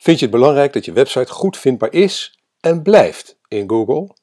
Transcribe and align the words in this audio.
Vind 0.00 0.18
je 0.18 0.24
het 0.24 0.34
belangrijk 0.34 0.72
dat 0.72 0.84
je 0.84 0.92
website 0.92 1.32
goed 1.32 1.56
vindbaar 1.56 1.92
is 1.92 2.38
en 2.60 2.82
blijft 2.82 3.38
in 3.48 3.68
Google? 3.68 4.16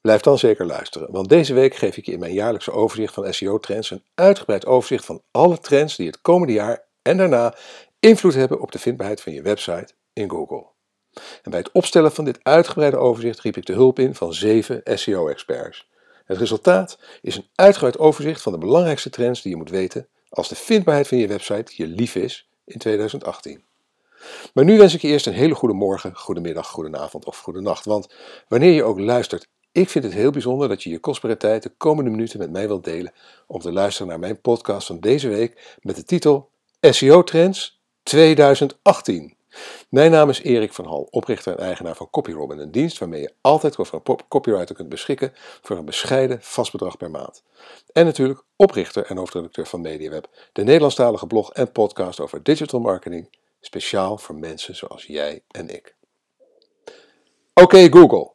Blijf 0.00 0.20
dan 0.20 0.38
zeker 0.38 0.66
luisteren, 0.66 1.12
want 1.12 1.28
deze 1.28 1.54
week 1.54 1.74
geef 1.74 1.96
ik 1.96 2.06
je 2.06 2.12
in 2.12 2.18
mijn 2.18 2.32
jaarlijkse 2.32 2.72
overzicht 2.72 3.14
van 3.14 3.34
SEO-trends 3.34 3.90
een 3.90 4.04
uitgebreid 4.14 4.66
overzicht 4.66 5.04
van 5.04 5.22
alle 5.30 5.58
trends 5.58 5.96
die 5.96 6.06
het 6.06 6.20
komende 6.20 6.52
jaar 6.52 6.84
en 7.02 7.16
daarna 7.16 7.54
invloed 8.00 8.34
hebben 8.34 8.60
op 8.60 8.72
de 8.72 8.78
vindbaarheid 8.78 9.20
van 9.20 9.32
je 9.32 9.42
website 9.42 9.94
in 10.12 10.30
Google. 10.30 10.66
En 11.42 11.50
bij 11.50 11.58
het 11.58 11.72
opstellen 11.72 12.12
van 12.12 12.24
dit 12.24 12.38
uitgebreide 12.42 12.96
overzicht 12.96 13.40
riep 13.40 13.56
ik 13.56 13.66
de 13.66 13.72
hulp 13.72 13.98
in 13.98 14.14
van 14.14 14.34
zeven 14.34 14.80
SEO-experts. 14.84 15.88
Het 16.24 16.38
resultaat 16.38 16.98
is 17.20 17.36
een 17.36 17.48
uitgebreid 17.54 17.98
overzicht 17.98 18.42
van 18.42 18.52
de 18.52 18.58
belangrijkste 18.58 19.10
trends 19.10 19.42
die 19.42 19.50
je 19.50 19.58
moet 19.58 19.70
weten 19.70 20.08
als 20.28 20.48
de 20.48 20.56
vindbaarheid 20.56 21.08
van 21.08 21.18
je 21.18 21.26
website 21.26 21.72
je 21.76 21.86
lief 21.86 22.14
is 22.14 22.48
in 22.64 22.78
2018. 22.78 23.68
Maar 24.54 24.64
nu 24.64 24.78
wens 24.78 24.94
ik 24.94 25.00
je 25.00 25.08
eerst 25.08 25.26
een 25.26 25.32
hele 25.32 25.54
goede 25.54 25.74
morgen, 25.74 26.16
goedemiddag, 26.16 26.68
goedenavond 26.68 27.24
of 27.24 27.38
goedenacht. 27.38 27.84
Want 27.84 28.14
wanneer 28.48 28.72
je 28.72 28.84
ook 28.84 28.98
luistert, 28.98 29.48
ik 29.72 29.88
vind 29.88 30.04
het 30.04 30.12
heel 30.12 30.30
bijzonder 30.30 30.68
dat 30.68 30.82
je 30.82 30.90
je 30.90 30.98
kostbare 30.98 31.36
tijd 31.36 31.62
de 31.62 31.72
komende 31.76 32.10
minuten 32.10 32.38
met 32.38 32.50
mij 32.50 32.66
wilt 32.66 32.84
delen 32.84 33.12
om 33.46 33.60
te 33.60 33.72
luisteren 33.72 34.08
naar 34.08 34.18
mijn 34.18 34.40
podcast 34.40 34.86
van 34.86 35.00
deze 35.00 35.28
week 35.28 35.78
met 35.80 35.96
de 35.96 36.04
titel 36.04 36.50
SEO 36.80 37.22
Trends 37.22 37.80
2018. 38.02 39.38
Mijn 39.88 40.10
naam 40.10 40.28
is 40.28 40.42
Erik 40.42 40.72
van 40.72 40.84
Hal, 40.84 41.08
oprichter 41.10 41.52
en 41.52 41.64
eigenaar 41.64 41.96
van 41.96 42.10
CopyRobin, 42.10 42.58
een 42.58 42.70
dienst 42.70 42.98
waarmee 42.98 43.20
je 43.20 43.34
altijd 43.40 43.78
over 43.78 44.00
een 44.04 44.18
copywriter 44.28 44.74
kunt 44.74 44.88
beschikken 44.88 45.32
voor 45.62 45.76
een 45.76 45.84
bescheiden 45.84 46.38
vast 46.40 46.72
bedrag 46.72 46.96
per 46.96 47.10
maand. 47.10 47.42
En 47.92 48.04
natuurlijk 48.04 48.42
oprichter 48.56 49.04
en 49.04 49.16
hoofdredacteur 49.16 49.66
van 49.66 49.80
MediaWeb, 49.80 50.26
de 50.52 50.64
Nederlandstalige 50.64 51.26
blog 51.26 51.52
en 51.52 51.72
podcast 51.72 52.20
over 52.20 52.42
digital 52.42 52.80
marketing, 52.80 53.28
speciaal 53.60 54.18
voor 54.18 54.34
mensen 54.34 54.76
zoals 54.76 55.04
jij 55.04 55.42
en 55.48 55.68
ik. 55.68 55.96
Oké 57.54 57.92
Google, 57.92 58.32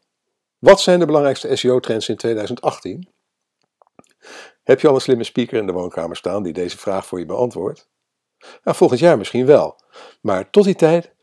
wat 0.59 0.81
zijn 0.81 0.99
de 0.99 1.05
belangrijkste 1.05 1.55
SEO-trends 1.55 2.09
in 2.09 2.15
2018? 2.15 3.13
Heb 4.63 4.79
je 4.79 4.87
al 4.87 4.95
een 4.95 5.01
slimme 5.01 5.23
speaker 5.23 5.57
in 5.57 5.65
de 5.65 5.71
woonkamer 5.71 6.15
staan 6.15 6.43
die 6.43 6.53
deze 6.53 6.77
vraag 6.77 7.05
voor 7.05 7.19
je 7.19 7.25
beantwoordt? 7.25 7.89
Nou, 8.63 8.77
volgend 8.77 8.99
jaar 8.99 9.17
misschien 9.17 9.45
wel. 9.45 9.79
Maar 10.21 10.49
tot 10.49 10.63
die 10.63 10.75
tijd 10.75 11.13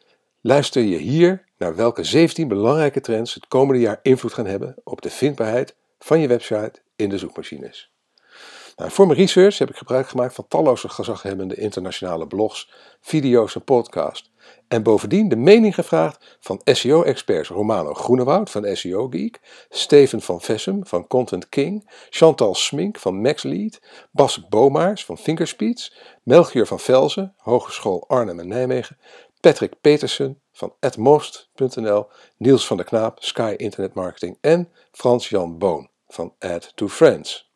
luister 0.41 0.83
je 0.83 0.97
hier 0.97 1.49
naar 1.59 1.77
welke 1.77 2.05
17 2.05 2.49
belangrijke 2.49 3.01
trends 3.01 3.35
het 3.35 3.49
komende 3.49 3.81
jaar 3.81 3.99
invloed 4.03 4.33
gaan 4.33 4.47
hebben 4.47 4.75
op 4.85 5.03
de 5.03 5.11
vindbaarheid 5.11 5.77
van 5.99 6.21
je 6.21 6.29
website 6.29 6.83
in 6.97 7.09
de 7.09 7.19
zoekmachines. 7.19 7.92
Nou, 8.77 8.91
voor 8.91 9.07
mijn 9.07 9.19
research 9.19 9.59
heb 9.59 9.71
ik 9.71 9.77
gebruik 9.77 10.09
gemaakt 10.09 10.35
van 10.35 10.49
talloze 10.49 10.89
gezaghebbende 10.89 11.55
internationale 11.55 12.27
blogs, 12.27 12.73
video's 13.01 13.55
en 13.55 13.65
podcasts. 13.65 14.31
En 14.69 14.83
bovendien 14.83 15.29
de 15.29 15.37
mening 15.37 15.75
gevraagd 15.75 16.37
van 16.41 16.61
SEO-experts 16.65 17.49
Romano 17.49 17.95
Groenewoud 17.95 18.51
van 18.51 18.77
SEO 18.77 19.09
Geek, 19.09 19.67
Steven 19.69 20.21
van 20.21 20.41
Vessem 20.41 20.87
van 20.87 21.07
Content 21.07 21.49
King, 21.49 21.91
Chantal 22.11 22.55
Smink 22.55 22.99
van 22.99 23.21
MaxLead, 23.21 23.81
Bas 24.11 24.49
Bomaars 24.49 25.05
van 25.05 25.19
Fingerspeeds, 25.19 25.97
Melchior 26.23 26.67
van 26.67 26.81
Velzen, 26.81 27.35
Hogeschool 27.37 28.05
Arnhem 28.09 28.41
en 28.41 28.49
Nijmegen, 28.49 28.99
Patrick 29.41 29.81
Petersen 29.81 30.41
van 30.53 30.75
atmost.nl, 30.81 32.07
Niels 32.37 32.67
van 32.67 32.77
der 32.77 32.87
Knaap, 32.87 33.23
Sky 33.23 33.55
Internet 33.57 33.95
Marketing 33.95 34.39
en 34.41 34.73
Frans-Jan 34.91 35.59
Boon 35.59 35.89
van 36.07 36.35
Add 36.39 36.73
to 36.75 36.89
Friends. 36.89 37.52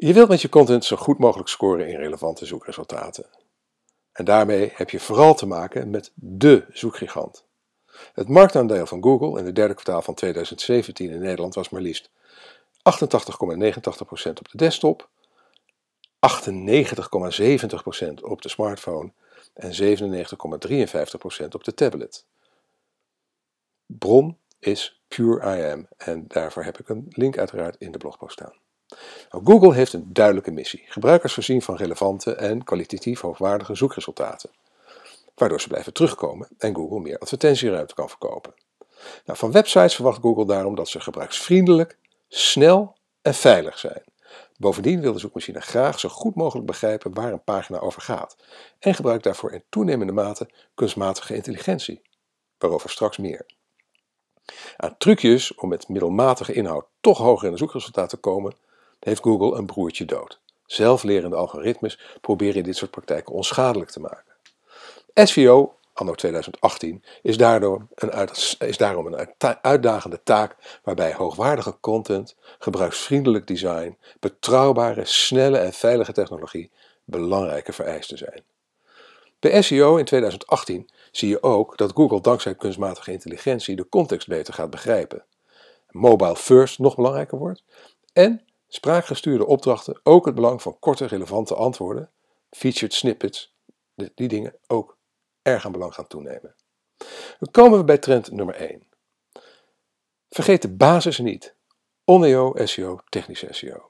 Je 0.00 0.12
wilt 0.12 0.28
met 0.28 0.42
je 0.42 0.48
content 0.48 0.84
zo 0.84 0.96
goed 0.96 1.18
mogelijk 1.18 1.48
scoren 1.48 1.88
in 1.88 1.96
relevante 1.96 2.46
zoekresultaten. 2.46 3.26
En 4.12 4.24
daarmee 4.24 4.72
heb 4.74 4.90
je 4.90 5.00
vooral 5.00 5.34
te 5.34 5.46
maken 5.46 5.90
met 5.90 6.12
de 6.14 6.64
zoekgigant. 6.72 7.44
Het 8.12 8.28
marktaandeel 8.28 8.86
van 8.86 9.02
Google 9.02 9.38
in 9.38 9.46
het 9.46 9.54
derde 9.54 9.74
kwartaal 9.74 10.02
van 10.02 10.14
2017 10.14 11.10
in 11.10 11.20
Nederland 11.20 11.54
was 11.54 11.68
maar 11.68 11.80
liefst 11.80 12.10
88,89% 12.10 12.12
op 14.38 14.48
de 14.50 14.56
desktop, 14.56 15.08
98,70% 15.08 15.10
op 18.20 18.42
de 18.42 18.48
smartphone 18.48 19.12
en 19.54 19.72
97,53% 19.72 19.76
op 21.48 21.64
de 21.64 21.74
tablet. 21.74 22.24
Bron 23.86 24.38
is 24.58 25.02
Pure 25.08 25.56
IM 25.56 25.88
en 25.96 26.24
daarvoor 26.28 26.64
heb 26.64 26.78
ik 26.78 26.88
een 26.88 27.06
link 27.08 27.38
uiteraard 27.38 27.76
in 27.78 27.92
de 27.92 27.98
blogpost 27.98 28.32
staan. 28.32 28.66
Nou, 29.30 29.44
Google 29.44 29.74
heeft 29.74 29.92
een 29.92 30.12
duidelijke 30.12 30.50
missie: 30.50 30.84
gebruikers 30.86 31.32
voorzien 31.32 31.62
van 31.62 31.76
relevante 31.76 32.34
en 32.34 32.64
kwalitatief 32.64 33.20
hoogwaardige 33.20 33.74
zoekresultaten, 33.74 34.50
waardoor 35.34 35.60
ze 35.60 35.68
blijven 35.68 35.92
terugkomen 35.92 36.48
en 36.58 36.74
Google 36.74 37.00
meer 37.00 37.18
advertentieruimte 37.18 37.94
kan 37.94 38.08
verkopen. 38.08 38.54
Nou, 39.24 39.38
van 39.38 39.52
websites 39.52 39.94
verwacht 39.94 40.20
Google 40.20 40.46
daarom 40.46 40.74
dat 40.74 40.88
ze 40.88 41.00
gebruiksvriendelijk, 41.00 41.96
snel 42.28 42.96
en 43.22 43.34
veilig 43.34 43.78
zijn. 43.78 44.02
Bovendien 44.56 45.00
wil 45.00 45.12
de 45.12 45.18
zoekmachine 45.18 45.60
graag 45.60 46.00
zo 46.00 46.08
goed 46.08 46.34
mogelijk 46.34 46.66
begrijpen 46.66 47.14
waar 47.14 47.32
een 47.32 47.44
pagina 47.44 47.78
over 47.78 48.02
gaat 48.02 48.36
en 48.78 48.94
gebruikt 48.94 49.24
daarvoor 49.24 49.52
in 49.52 49.62
toenemende 49.68 50.12
mate 50.12 50.48
kunstmatige 50.74 51.34
intelligentie, 51.34 52.02
waarover 52.58 52.90
straks 52.90 53.16
meer. 53.16 53.46
Aan 54.76 54.96
trucjes 54.98 55.54
om 55.54 55.68
met 55.68 55.88
middelmatige 55.88 56.52
inhoud 56.52 56.86
toch 57.00 57.18
hoger 57.18 57.46
in 57.46 57.52
de 57.52 57.58
zoekresultaten 57.58 58.10
te 58.10 58.16
komen, 58.16 58.54
heeft 59.00 59.22
Google 59.22 59.58
een 59.58 59.66
broertje 59.66 60.04
dood. 60.04 60.40
Zelflerende 60.66 61.36
algoritmes 61.36 62.00
proberen 62.20 62.62
dit 62.62 62.76
soort 62.76 62.90
praktijken 62.90 63.34
onschadelijk 63.34 63.90
te 63.90 64.00
maken. 64.00 64.34
SVO, 65.14 65.74
anno 65.92 66.14
2018, 66.14 67.04
is, 67.22 67.36
daardoor 67.36 67.86
een 67.94 68.28
is 68.58 68.76
daarom 68.76 69.06
een 69.06 69.34
uitdagende 69.62 70.22
taak 70.22 70.56
waarbij 70.82 71.12
hoogwaardige 71.12 71.76
content, 71.80 72.36
gebruiksvriendelijk 72.58 73.46
design, 73.46 73.98
betrouwbare, 74.20 75.04
snelle 75.04 75.58
en 75.58 75.72
veilige 75.72 76.12
technologie 76.12 76.70
belangrijke 77.04 77.72
vereisten 77.72 78.18
zijn. 78.18 78.42
Bij 79.38 79.62
SEO 79.62 79.96
in 79.96 80.04
2018 80.04 80.88
zie 81.10 81.28
je 81.28 81.42
ook 81.42 81.76
dat 81.76 81.92
Google 81.94 82.20
dankzij 82.20 82.54
kunstmatige 82.54 83.12
intelligentie 83.12 83.76
de 83.76 83.88
context 83.88 84.28
beter 84.28 84.54
gaat 84.54 84.70
begrijpen. 84.70 85.24
Mobile 85.90 86.36
first 86.36 86.78
nog 86.78 86.94
belangrijker 86.94 87.38
wordt 87.38 87.62
en 88.12 88.47
spraakgestuurde 88.68 89.46
opdrachten 89.46 90.00
ook 90.02 90.26
het 90.26 90.34
belang 90.34 90.62
van 90.62 90.78
korte 90.78 91.06
relevante 91.06 91.54
antwoorden, 91.54 92.10
featured 92.50 92.94
snippets, 92.94 93.54
die 93.94 94.28
dingen 94.28 94.54
ook 94.66 94.96
erg 95.42 95.66
aan 95.66 95.72
belang 95.72 95.94
gaan 95.94 96.06
toenemen. 96.06 96.54
Dan 97.38 97.50
komen 97.50 97.78
we 97.78 97.84
bij 97.84 97.98
trend 97.98 98.30
nummer 98.30 98.54
1. 98.54 98.82
Vergeet 100.30 100.62
de 100.62 100.68
basis 100.68 101.18
niet. 101.18 101.54
ONEO 102.04 102.52
SEO, 102.64 103.00
technische 103.08 103.46
SEO. 103.50 103.88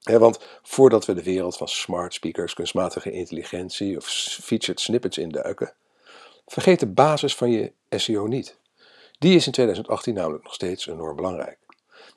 want 0.00 0.38
voordat 0.62 1.04
we 1.04 1.14
de 1.14 1.22
wereld 1.22 1.56
van 1.56 1.68
smart 1.68 2.14
speakers, 2.14 2.54
kunstmatige 2.54 3.10
intelligentie 3.10 3.96
of 3.96 4.06
featured 4.42 4.80
snippets 4.80 5.18
induiken, 5.18 5.74
vergeet 6.46 6.80
de 6.80 6.86
basis 6.86 7.36
van 7.36 7.50
je 7.50 7.72
SEO 7.90 8.26
niet. 8.26 8.58
Die 9.18 9.34
is 9.34 9.46
in 9.46 9.52
2018 9.52 10.14
namelijk 10.14 10.44
nog 10.44 10.54
steeds 10.54 10.86
enorm 10.86 11.16
belangrijk. 11.16 11.58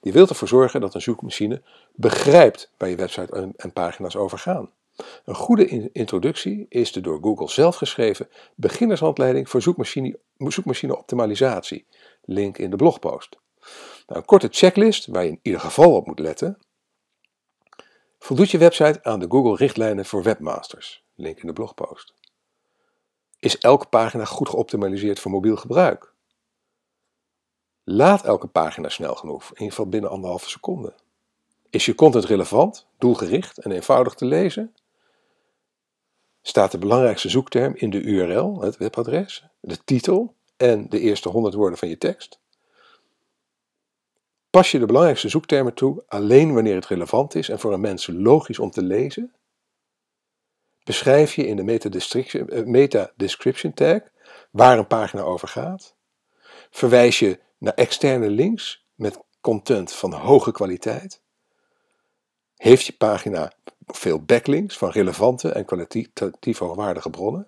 Die 0.01 0.13
wil 0.13 0.27
ervoor 0.27 0.47
zorgen 0.47 0.81
dat 0.81 0.93
een 0.93 1.01
zoekmachine 1.01 1.61
begrijpt 1.95 2.71
waar 2.77 2.89
je 2.89 2.95
website 2.95 3.53
en 3.55 3.73
pagina's 3.73 4.15
over 4.15 4.37
gaan. 4.37 4.71
Een 5.25 5.35
goede 5.35 5.91
introductie 5.91 6.65
is 6.69 6.91
de 6.91 7.01
door 7.01 7.19
Google 7.21 7.49
zelf 7.49 7.75
geschreven 7.75 8.29
beginnershandleiding 8.55 9.49
voor 9.49 9.61
zoekmachine, 9.61 10.19
zoekmachine 10.37 10.97
optimalisatie. 10.97 11.85
Link 12.21 12.57
in 12.57 12.69
de 12.69 12.75
blogpost. 12.75 13.37
Nou, 14.07 14.19
een 14.19 14.25
korte 14.25 14.47
checklist 14.51 15.07
waar 15.07 15.23
je 15.23 15.29
in 15.29 15.39
ieder 15.41 15.61
geval 15.61 15.95
op 15.95 16.07
moet 16.07 16.19
letten. 16.19 16.57
Voldoet 18.19 18.51
je 18.51 18.57
website 18.57 19.03
aan 19.03 19.19
de 19.19 19.25
Google-richtlijnen 19.29 20.05
voor 20.05 20.23
webmasters? 20.23 21.03
Link 21.15 21.39
in 21.39 21.47
de 21.47 21.53
blogpost. 21.53 22.13
Is 23.39 23.57
elke 23.57 23.87
pagina 23.87 24.25
goed 24.25 24.49
geoptimaliseerd 24.49 25.19
voor 25.19 25.31
mobiel 25.31 25.55
gebruik? 25.55 26.13
Laat 27.89 28.23
elke 28.23 28.47
pagina 28.47 28.89
snel 28.89 29.15
genoeg, 29.15 29.43
in 29.43 29.49
ieder 29.49 29.67
geval 29.67 29.87
binnen 29.87 30.09
anderhalve 30.09 30.49
seconde. 30.49 30.93
Is 31.69 31.85
je 31.85 31.95
content 31.95 32.25
relevant, 32.25 32.87
doelgericht 32.97 33.57
en 33.57 33.71
eenvoudig 33.71 34.13
te 34.13 34.25
lezen? 34.25 34.75
Staat 36.41 36.71
de 36.71 36.77
belangrijkste 36.77 37.29
zoekterm 37.29 37.73
in 37.75 37.89
de 37.89 38.01
URL, 38.01 38.61
het 38.61 38.77
webadres, 38.77 39.45
de 39.59 39.83
titel 39.83 40.35
en 40.57 40.89
de 40.89 40.99
eerste 40.99 41.29
100 41.29 41.53
woorden 41.53 41.77
van 41.77 41.87
je 41.87 41.97
tekst? 41.97 42.39
Pas 44.49 44.71
je 44.71 44.79
de 44.79 44.85
belangrijkste 44.85 45.29
zoektermen 45.29 45.73
toe 45.73 46.03
alleen 46.07 46.53
wanneer 46.53 46.75
het 46.75 46.85
relevant 46.85 47.35
is 47.35 47.49
en 47.49 47.59
voor 47.59 47.73
een 47.73 47.81
mens 47.81 48.07
logisch 48.07 48.59
om 48.59 48.71
te 48.71 48.83
lezen? 48.83 49.33
Beschrijf 50.83 51.35
je 51.35 51.47
in 51.47 51.55
de 51.55 51.63
meta-description 52.65 53.73
eh, 53.73 53.77
tag 53.77 54.09
waar 54.51 54.77
een 54.77 54.87
pagina 54.87 55.21
over 55.21 55.47
gaat? 55.47 55.95
Verwijs 56.69 57.19
je 57.19 57.45
naar 57.57 57.73
externe 57.73 58.29
links 58.29 58.85
met 58.95 59.19
content 59.41 59.91
van 59.91 60.13
hoge 60.13 60.51
kwaliteit? 60.51 61.21
Heeft 62.55 62.85
je 62.85 62.93
pagina 62.93 63.51
veel 63.85 64.21
backlinks 64.21 64.77
van 64.77 64.89
relevante 64.89 65.51
en 65.51 65.65
kwalitatief 65.65 66.57
hoogwaardige 66.57 67.09
bronnen? 67.09 67.47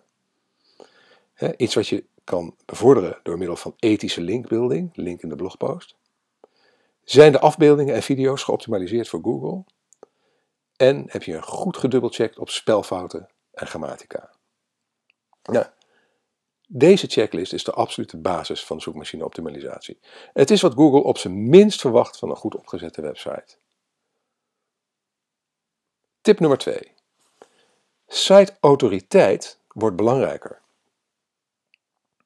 iets 1.57 1.75
wat 1.75 1.87
je 1.87 2.05
kan 2.23 2.55
bevorderen 2.65 3.19
door 3.23 3.37
middel 3.37 3.55
van 3.55 3.73
ethische 3.79 4.21
linkbuilding, 4.21 4.89
link 4.93 5.21
in 5.21 5.29
de 5.29 5.35
blogpost. 5.35 5.95
Zijn 7.03 7.31
de 7.31 7.39
afbeeldingen 7.39 7.95
en 7.95 8.03
video's 8.03 8.43
geoptimaliseerd 8.43 9.07
voor 9.07 9.21
Google? 9.23 9.63
En 10.75 11.03
heb 11.07 11.23
je 11.23 11.41
goed 11.41 11.77
gedubbelcheckt 11.77 12.37
op 12.37 12.49
spelfouten 12.49 13.29
en 13.51 13.67
grammatica? 13.67 14.29
Nou, 15.43 15.65
deze 16.71 17.07
checklist 17.07 17.53
is 17.53 17.63
de 17.63 17.71
absolute 17.71 18.17
basis 18.17 18.65
van 18.65 18.81
zoekmachine 18.81 19.25
optimalisatie. 19.25 19.99
Het 20.33 20.51
is 20.51 20.61
wat 20.61 20.73
Google 20.73 21.03
op 21.03 21.17
zijn 21.17 21.49
minst 21.49 21.81
verwacht 21.81 22.17
van 22.17 22.29
een 22.29 22.35
goed 22.35 22.55
opgezette 22.55 23.01
website. 23.01 23.57
Tip 26.21 26.39
nummer 26.39 26.57
2. 26.57 26.93
Site-autoriteit 28.07 29.59
wordt 29.67 29.95
belangrijker. 29.95 30.61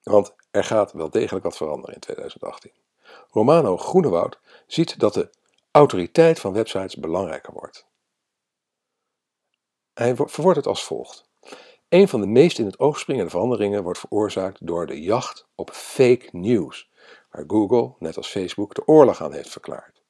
Want 0.03 0.35
er 0.51 0.63
gaat 0.63 0.91
wel 0.91 1.09
degelijk 1.09 1.45
wat 1.45 1.57
veranderen 1.57 1.93
in 1.93 2.01
2018. 2.01 2.71
Romano 3.29 3.77
Groenewoud 3.77 4.39
ziet 4.67 4.99
dat 4.99 5.13
de 5.13 5.29
autoriteit 5.71 6.39
van 6.39 6.53
websites 6.53 6.95
belangrijker 6.95 7.53
wordt. 7.53 7.85
Hij 9.93 10.15
verwoordt 10.15 10.57
het 10.57 10.67
als 10.67 10.83
volgt. 10.83 11.31
Een 11.93 12.07
van 12.07 12.21
de 12.21 12.27
meest 12.27 12.59
in 12.59 12.65
het 12.65 12.79
oog 12.79 12.99
springende 12.99 13.29
veranderingen 13.29 13.83
wordt 13.83 13.99
veroorzaakt 13.99 14.67
door 14.67 14.87
de 14.87 15.01
jacht 15.01 15.47
op 15.55 15.69
fake 15.73 16.29
news, 16.31 16.89
waar 17.31 17.43
Google, 17.47 17.93
net 17.99 18.17
als 18.17 18.27
Facebook, 18.27 18.75
de 18.75 18.87
oorlog 18.87 19.21
aan 19.21 19.33
heeft 19.33 19.49
verklaard. 19.49 20.01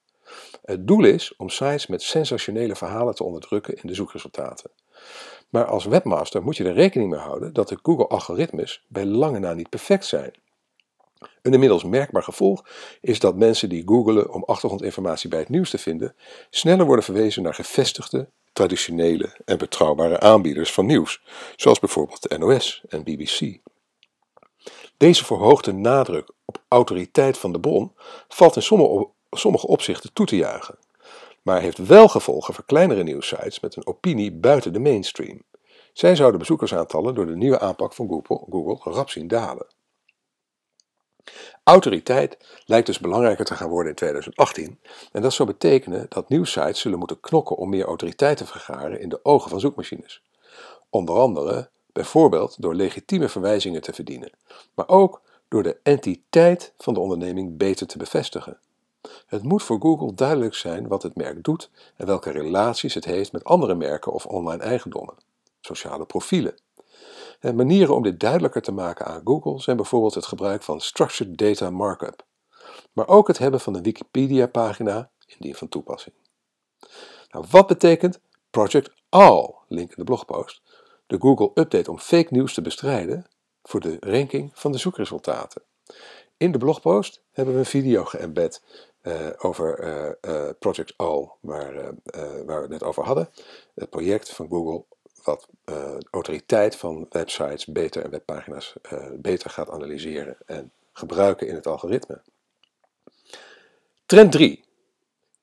Het 0.65 0.87
doel 0.87 1.03
is 1.03 1.35
om 1.37 1.49
sites 1.49 1.87
met 1.87 2.01
sensationele 2.01 2.75
verhalen 2.75 3.15
te 3.15 3.23
onderdrukken 3.23 3.75
in 3.75 3.87
de 3.87 3.93
zoekresultaten. 3.93 4.71
Maar 5.49 5.65
als 5.65 5.85
webmaster 5.85 6.43
moet 6.43 6.57
je 6.57 6.63
er 6.63 6.73
rekening 6.73 7.09
mee 7.09 7.19
houden 7.19 7.53
dat 7.53 7.69
de 7.69 7.79
Google-algoritmes 7.81 8.85
bij 8.87 9.05
lange 9.05 9.39
na 9.39 9.53
niet 9.53 9.69
perfect 9.69 10.05
zijn. 10.05 10.33
Een 11.41 11.53
inmiddels 11.53 11.83
merkbaar 11.83 12.23
gevolg 12.23 12.65
is 13.01 13.19
dat 13.19 13.35
mensen 13.35 13.69
die 13.69 13.83
googelen 13.85 14.33
om 14.33 14.43
achtergrondinformatie 14.43 15.29
bij 15.29 15.39
het 15.39 15.49
nieuws 15.49 15.69
te 15.69 15.77
vinden, 15.77 16.15
sneller 16.49 16.85
worden 16.85 17.05
verwezen 17.05 17.43
naar 17.43 17.53
gevestigde, 17.53 18.29
traditionele 18.53 19.41
en 19.45 19.57
betrouwbare 19.57 20.19
aanbieders 20.19 20.71
van 20.71 20.85
nieuws, 20.85 21.21
zoals 21.55 21.79
bijvoorbeeld 21.79 22.29
de 22.29 22.37
NOS 22.37 22.83
en 22.89 23.03
BBC. 23.03 23.59
Deze 24.97 25.25
verhoogde 25.25 25.71
nadruk 25.73 26.31
op 26.45 26.63
autoriteit 26.67 27.37
van 27.37 27.51
de 27.51 27.59
bron 27.59 27.91
valt 28.27 28.55
in 28.55 28.61
sommige, 29.31 29.67
opzichten 29.67 30.13
toe 30.13 30.25
te 30.25 30.35
juichen, 30.35 30.77
maar 31.41 31.61
heeft 31.61 31.77
wel 31.77 32.07
gevolgen 32.07 32.53
voor 32.53 32.65
kleinere 32.65 33.03
nieuwsites 33.03 33.59
met 33.59 33.75
een 33.75 33.87
opinie 33.87 34.31
buiten 34.31 34.73
de 34.73 34.79
mainstream. 34.79 35.41
Zij 35.93 36.15
zouden 36.15 36.39
bezoekersaantallen 36.39 37.15
door 37.15 37.25
de 37.25 37.35
nieuwe 37.35 37.59
aanpak 37.59 37.93
van 37.93 38.07
Google, 38.07 38.45
Google 38.49 38.91
rap 38.91 39.09
zien 39.09 39.27
dalen. 39.27 39.67
Autoriteit 41.63 42.37
lijkt 42.65 42.85
dus 42.85 42.99
belangrijker 42.99 43.45
te 43.45 43.55
gaan 43.55 43.69
worden 43.69 43.89
in 43.89 43.95
2018 43.95 44.79
en 45.11 45.21
dat 45.21 45.33
zou 45.33 45.47
betekenen 45.47 46.05
dat 46.09 46.29
nieuwsites 46.29 46.79
zullen 46.79 46.97
moeten 46.97 47.19
knokken 47.19 47.55
om 47.55 47.69
meer 47.69 47.85
autoriteit 47.85 48.37
te 48.37 48.45
vergaren 48.45 48.99
in 48.99 49.09
de 49.09 49.25
ogen 49.25 49.49
van 49.49 49.59
zoekmachines. 49.59 50.21
Onder 50.89 51.15
andere 51.15 51.69
bijvoorbeeld 51.91 52.61
door 52.61 52.75
legitieme 52.75 53.29
verwijzingen 53.29 53.81
te 53.81 53.93
verdienen, 53.93 54.31
maar 54.73 54.87
ook 54.87 55.21
door 55.47 55.63
de 55.63 55.77
entiteit 55.83 56.73
van 56.77 56.93
de 56.93 56.99
onderneming 56.99 57.57
beter 57.57 57.87
te 57.87 57.97
bevestigen. 57.97 58.59
Het 59.27 59.43
moet 59.43 59.63
voor 59.63 59.79
Google 59.79 60.13
duidelijk 60.13 60.55
zijn 60.55 60.87
wat 60.87 61.03
het 61.03 61.15
merk 61.15 61.43
doet 61.43 61.69
en 61.95 62.05
welke 62.05 62.31
relaties 62.31 62.93
het 62.93 63.05
heeft 63.05 63.31
met 63.31 63.43
andere 63.43 63.75
merken 63.75 64.11
of 64.11 64.25
online 64.25 64.63
eigendommen, 64.63 65.15
sociale 65.61 66.05
profielen, 66.05 66.55
en 67.43 67.55
manieren 67.55 67.95
om 67.95 68.03
dit 68.03 68.19
duidelijker 68.19 68.61
te 68.61 68.71
maken 68.71 69.05
aan 69.05 69.21
Google 69.23 69.61
zijn 69.61 69.75
bijvoorbeeld 69.75 70.13
het 70.13 70.25
gebruik 70.25 70.63
van 70.63 70.81
Structured 70.81 71.37
Data 71.37 71.69
Markup, 71.69 72.25
maar 72.93 73.07
ook 73.07 73.27
het 73.27 73.37
hebben 73.37 73.59
van 73.59 73.75
een 73.75 73.83
Wikipedia-pagina 73.83 75.09
indien 75.25 75.55
van 75.55 75.69
toepassing. 75.69 76.15
Nou, 77.29 77.45
wat 77.49 77.67
betekent 77.67 78.19
Project 78.49 78.93
All, 79.09 79.53
link 79.67 79.89
in 79.89 79.95
de 79.95 80.03
blogpost, 80.03 80.61
de 81.07 81.19
Google 81.19 81.51
Update 81.53 81.91
om 81.91 81.99
fake 81.99 82.27
news 82.29 82.53
te 82.53 82.61
bestrijden 82.61 83.27
voor 83.63 83.79
de 83.79 83.97
ranking 83.99 84.51
van 84.53 84.71
de 84.71 84.77
zoekresultaten? 84.77 85.61
In 86.37 86.51
de 86.51 86.57
blogpost 86.57 87.23
hebben 87.31 87.53
we 87.53 87.59
een 87.59 87.65
video 87.65 88.05
geëmbed 88.05 88.63
uh, 89.01 89.29
over 89.37 89.83
uh, 89.83 90.33
uh, 90.33 90.49
Project 90.59 90.93
All, 90.97 91.29
waar, 91.39 91.73
waar 92.45 92.55
we 92.55 92.61
het 92.61 92.69
net 92.69 92.83
over 92.83 93.03
hadden. 93.03 93.29
Het 93.75 93.89
project 93.89 94.29
van 94.29 94.47
Google 94.49 94.85
wat 95.23 95.47
uh, 95.65 95.97
autoriteit 96.11 96.75
van 96.75 97.05
websites 97.09 97.65
beter 97.65 98.03
en 98.03 98.09
webpagina's 98.09 98.75
uh, 98.91 99.05
beter 99.15 99.49
gaat 99.49 99.69
analyseren 99.69 100.37
en 100.45 100.71
gebruiken 100.93 101.47
in 101.47 101.55
het 101.55 101.67
algoritme. 101.67 102.21
Trend 104.05 104.31
3. 104.31 104.63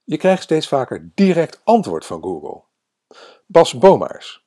Je 0.04 0.16
krijgt 0.16 0.42
steeds 0.42 0.68
vaker 0.68 1.10
direct 1.14 1.60
antwoord 1.64 2.06
van 2.06 2.22
Google. 2.22 2.62
Bas 3.46 3.78
Bomaars. 3.78 4.44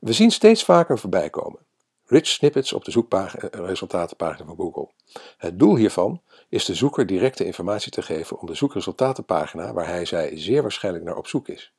We 0.00 0.12
zien 0.12 0.30
steeds 0.30 0.64
vaker 0.64 0.98
voorbij 0.98 1.30
komen. 1.30 1.60
Rich 2.04 2.26
snippets 2.26 2.72
op 2.72 2.84
de 2.84 2.90
zoekresultatenpagina 2.90 4.46
van 4.46 4.56
Google. 4.56 4.88
Het 5.36 5.58
doel 5.58 5.76
hiervan 5.76 6.22
is 6.48 6.64
de 6.64 6.74
zoeker 6.74 7.06
directe 7.06 7.44
informatie 7.44 7.92
te 7.92 8.02
geven 8.02 8.38
om 8.38 8.46
de 8.46 8.54
zoekresultatenpagina 8.54 9.72
waar 9.72 9.86
hij 9.86 10.04
zij 10.04 10.38
zeer 10.38 10.62
waarschijnlijk 10.62 11.04
naar 11.04 11.16
op 11.16 11.26
zoek 11.26 11.48
is. 11.48 11.72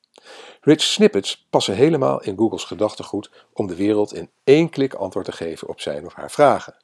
Rich 0.60 0.80
snippets 0.80 1.46
passen 1.50 1.74
helemaal 1.74 2.22
in 2.22 2.38
Googles 2.38 2.64
gedachtegoed 2.64 3.30
om 3.52 3.66
de 3.66 3.76
wereld 3.76 4.14
in 4.14 4.30
één 4.44 4.70
klik 4.70 4.94
antwoord 4.94 5.24
te 5.24 5.32
geven 5.32 5.68
op 5.68 5.80
zijn 5.80 6.06
of 6.06 6.14
haar 6.14 6.30
vragen. 6.30 6.76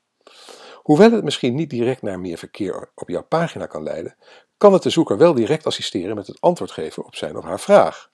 Hoewel 0.75 1.13
het 1.13 1.25
misschien 1.25 1.55
niet 1.55 1.71
direct 1.71 2.03
naar 2.03 2.21
meer 2.21 2.39
verkeer 2.39 2.91
op 2.95 3.09
jouw 3.09 3.23
pagina 3.23 3.67
kan 3.67 3.83
leiden, 3.83 4.17
kan 4.57 4.73
het 4.73 4.83
de 4.83 4.91
zoeker 4.91 5.19
wel 5.19 5.35
direct 5.35 5.67
assisteren 5.67 6.17
met 6.17 6.27
het 6.27 6.41
antwoord 6.41 6.71
geven 6.71 7.05
op 7.05 7.17
zijn 7.17 7.37
of 7.37 7.45
haar 7.45 7.61
vraag. 7.61 8.11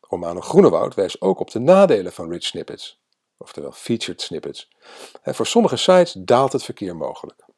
Romano 0.00 0.40
Groenewoud 0.40 0.94
wijst 0.94 1.20
ook 1.20 1.40
op 1.40 1.50
de 1.50 1.58
nadelen 1.58 2.12
van 2.12 2.30
rich 2.30 2.44
snippets, 2.44 3.00
oftewel 3.36 3.72
featured 3.72 4.20
snippets. 4.22 4.68
En 5.22 5.34
voor 5.34 5.46
sommige 5.46 5.76
sites 5.76 6.12
daalt 6.12 6.52
het 6.52 6.62
verkeer 6.62 6.96
mogelijk 6.96 7.48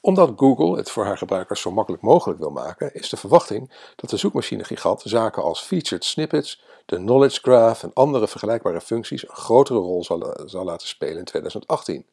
omdat 0.00 0.32
Google 0.36 0.76
het 0.76 0.90
voor 0.90 1.04
haar 1.04 1.18
gebruikers 1.18 1.60
zo 1.60 1.70
makkelijk 1.70 2.02
mogelijk 2.02 2.38
wil 2.38 2.50
maken, 2.50 2.94
is 2.94 3.08
de 3.08 3.16
verwachting 3.16 3.70
dat 3.96 4.10
de 4.10 4.16
zoekmachine-gigant 4.16 5.02
zaken 5.04 5.42
als 5.42 5.60
featured 5.60 6.04
snippets, 6.04 6.62
de 6.86 6.96
knowledge 6.96 7.40
graph 7.40 7.82
en 7.82 7.90
andere 7.94 8.28
vergelijkbare 8.28 8.80
functies 8.80 9.28
een 9.28 9.34
grotere 9.34 9.78
rol 9.78 10.04
zal, 10.04 10.36
zal 10.46 10.64
laten 10.64 10.88
spelen 10.88 11.18
in 11.18 11.24
2018. 11.24 12.06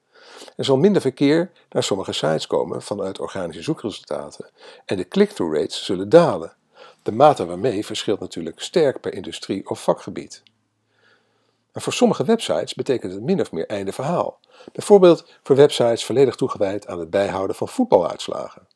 Er 0.56 0.66
zal 0.66 0.78
minder 0.78 1.02
verkeer 1.02 1.52
naar 1.70 1.84
sommige 1.84 2.14
sites 2.14 2.48
komen 2.48 2.82
vanuit 2.82 3.20
organische 3.20 3.64
zoekresultaten 3.64 4.50
en 4.86 4.98
de 4.98 5.08
click-through 5.08 5.56
rates 5.56 5.86
zullen 5.86 6.10
dalen. 6.10 6.54
De 7.04 7.12
mate 7.12 7.46
waarmee 7.46 7.86
verschilt 7.86 8.20
natuurlijk 8.20 8.60
sterk 8.62 9.02
per 9.02 9.14
industrie 9.14 9.70
of 9.70 9.84
vakgebied. 9.84 10.44
En 11.80 11.86
voor 11.86 11.94
sommige 11.94 12.24
websites 12.24 12.74
betekent 12.74 13.12
het 13.12 13.22
min 13.22 13.42
of 13.42 13.52
meer 13.52 13.68
einde 13.68 13.92
verhaal. 13.92 14.40
Bijvoorbeeld 14.72 15.26
voor 15.44 15.56
websites 15.56 16.06
volledig 16.06 16.36
toegewijd 16.36 16.88
aan 16.88 17.00
het 17.00 17.10
bijhouden 17.10 17.56
van 17.56 17.68
voetbaluitslagen. 17.68 18.68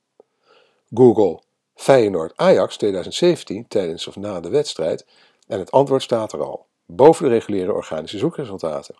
Google 0.93 1.41
Feyenoord 1.75 2.33
Ajax 2.35 2.77
2017 2.77 3.67
tijdens 3.67 4.07
of 4.07 4.15
na 4.15 4.39
de 4.39 4.49
wedstrijd 4.49 5.05
en 5.47 5.59
het 5.59 5.71
antwoord 5.71 6.01
staat 6.01 6.33
er 6.33 6.43
al, 6.43 6.65
boven 6.85 7.23
de 7.23 7.31
reguliere 7.31 7.73
organische 7.73 8.17
zoekresultaten. 8.17 8.95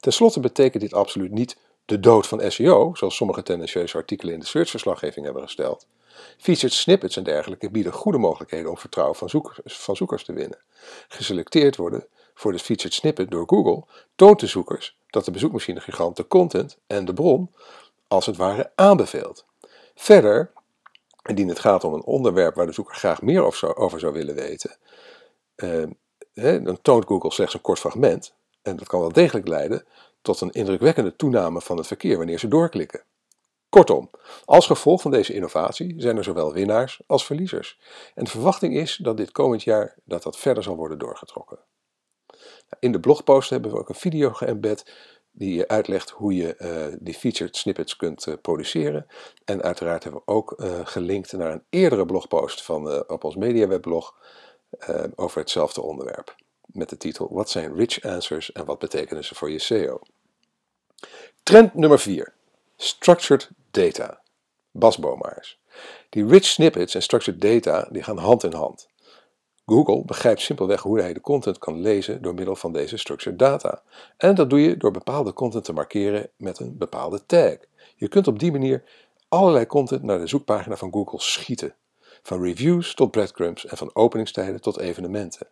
Ten 0.00 0.12
slotte 0.12 0.40
betekent 0.40 0.82
dit 0.82 0.94
absoluut 0.94 1.32
niet 1.32 1.56
de 1.84 2.00
dood 2.00 2.26
van 2.26 2.50
SEO, 2.50 2.94
zoals 2.94 3.16
sommige 3.16 3.42
tendentieuze 3.42 3.96
artikelen 3.96 4.34
in 4.34 4.40
de 4.40 4.46
searchverslaggeving 4.46 5.24
hebben 5.24 5.42
gesteld. 5.42 5.86
Featured 6.38 6.72
snippets 6.72 7.16
en 7.16 7.22
dergelijke 7.22 7.70
bieden 7.70 7.92
goede 7.92 8.18
mogelijkheden 8.18 8.70
om 8.70 8.78
vertrouwen 8.78 9.16
van 9.16 9.44
van 9.64 9.96
zoekers 9.96 10.24
te 10.24 10.32
winnen. 10.32 10.58
Geselecteerd 11.08 11.76
worden 11.76 12.06
voor 12.40 12.52
de 12.52 12.58
featured 12.58 12.94
snippet 12.94 13.30
door 13.30 13.44
Google 13.46 13.84
toont 14.14 14.40
de 14.40 14.46
zoekers 14.46 14.98
dat 15.06 15.24
de 15.24 15.30
bezoekmachine-gigant 15.30 16.16
de 16.16 16.26
content 16.26 16.78
en 16.86 17.04
de 17.04 17.14
bron 17.14 17.54
als 18.08 18.26
het 18.26 18.36
ware 18.36 18.72
aanbeveelt. 18.74 19.44
Verder, 19.94 20.52
indien 21.22 21.48
het 21.48 21.58
gaat 21.58 21.84
om 21.84 21.94
een 21.94 22.04
onderwerp 22.04 22.54
waar 22.54 22.66
de 22.66 22.72
zoeker 22.72 22.94
graag 22.94 23.22
meer 23.22 23.42
over 23.76 24.00
zou 24.00 24.12
willen 24.12 24.34
weten, 24.34 24.76
eh, 25.54 25.84
dan 26.64 26.78
toont 26.82 27.06
Google 27.06 27.30
slechts 27.30 27.54
een 27.54 27.60
kort 27.60 27.78
fragment 27.78 28.34
en 28.62 28.76
dat 28.76 28.88
kan 28.88 29.00
wel 29.00 29.12
degelijk 29.12 29.48
leiden 29.48 29.86
tot 30.22 30.40
een 30.40 30.50
indrukwekkende 30.50 31.16
toename 31.16 31.60
van 31.60 31.76
het 31.76 31.86
verkeer 31.86 32.16
wanneer 32.16 32.38
ze 32.38 32.48
doorklikken. 32.48 33.02
Kortom, 33.68 34.10
als 34.44 34.66
gevolg 34.66 35.00
van 35.00 35.10
deze 35.10 35.34
innovatie 35.34 35.94
zijn 35.96 36.16
er 36.16 36.24
zowel 36.24 36.52
winnaars 36.52 37.00
als 37.06 37.26
verliezers. 37.26 37.78
En 38.14 38.24
de 38.24 38.30
verwachting 38.30 38.76
is 38.76 38.96
dat 38.96 39.16
dit 39.16 39.32
komend 39.32 39.62
jaar 39.62 39.96
dat 40.04 40.22
dat 40.22 40.38
verder 40.38 40.62
zal 40.62 40.76
worden 40.76 40.98
doorgetrokken. 40.98 41.58
In 42.78 42.92
de 42.92 43.00
blogpost 43.00 43.50
hebben 43.50 43.70
we 43.70 43.78
ook 43.78 43.88
een 43.88 43.94
video 43.94 44.30
geëmbed 44.30 44.92
die 45.32 45.66
uitlegt 45.66 46.10
hoe 46.10 46.34
je 46.34 46.54
uh, 46.58 46.96
die 47.00 47.14
featured 47.14 47.56
snippets 47.56 47.96
kunt 47.96 48.26
uh, 48.26 48.34
produceren. 48.42 49.06
En 49.44 49.62
uiteraard 49.62 50.02
hebben 50.02 50.22
we 50.26 50.32
ook 50.32 50.54
uh, 50.56 50.80
gelinkt 50.84 51.32
naar 51.32 51.52
een 51.52 51.64
eerdere 51.70 52.06
blogpost 52.06 52.64
van, 52.64 53.08
op 53.08 53.24
ons 53.24 53.36
MediaWeb-blog 53.36 54.14
over 55.14 55.40
hetzelfde 55.40 55.82
onderwerp. 55.82 56.34
Met 56.66 56.88
de 56.88 56.96
titel 56.96 57.28
Wat 57.30 57.50
zijn 57.50 57.74
rich 57.74 58.02
answers 58.02 58.52
en 58.52 58.64
wat 58.64 58.78
betekenen 58.78 59.24
ze 59.24 59.34
voor 59.34 59.50
je 59.50 59.58
SEO? 59.58 60.00
Trend 61.42 61.74
nummer 61.74 61.98
4. 61.98 62.32
Structured 62.76 63.50
data. 63.70 64.20
Bas 64.70 64.98
Bomaars. 64.98 65.58
Die 66.08 66.26
rich 66.26 66.44
snippets 66.44 66.94
en 66.94 67.02
structured 67.02 67.40
data 67.40 67.88
die 67.90 68.02
gaan 68.02 68.18
hand 68.18 68.44
in 68.44 68.52
hand. 68.52 68.88
Google 69.70 70.04
begrijpt 70.04 70.40
simpelweg 70.40 70.82
hoe 70.82 71.00
hij 71.00 71.12
de 71.12 71.20
content 71.20 71.58
kan 71.58 71.80
lezen 71.80 72.22
door 72.22 72.34
middel 72.34 72.56
van 72.56 72.72
deze 72.72 72.96
structured 72.96 73.38
data. 73.38 73.82
En 74.16 74.34
dat 74.34 74.50
doe 74.50 74.60
je 74.60 74.76
door 74.76 74.90
bepaalde 74.90 75.32
content 75.32 75.64
te 75.64 75.72
markeren 75.72 76.30
met 76.36 76.58
een 76.58 76.78
bepaalde 76.78 77.26
tag. 77.26 77.56
Je 77.96 78.08
kunt 78.08 78.26
op 78.26 78.38
die 78.38 78.52
manier 78.52 78.84
allerlei 79.28 79.66
content 79.66 80.02
naar 80.02 80.18
de 80.18 80.26
zoekpagina 80.26 80.76
van 80.76 80.92
Google 80.92 81.20
schieten. 81.20 81.74
Van 82.22 82.42
reviews 82.42 82.94
tot 82.94 83.10
breadcrumbs 83.10 83.66
en 83.66 83.76
van 83.76 83.90
openingstijden 83.92 84.60
tot 84.60 84.78
evenementen. 84.78 85.46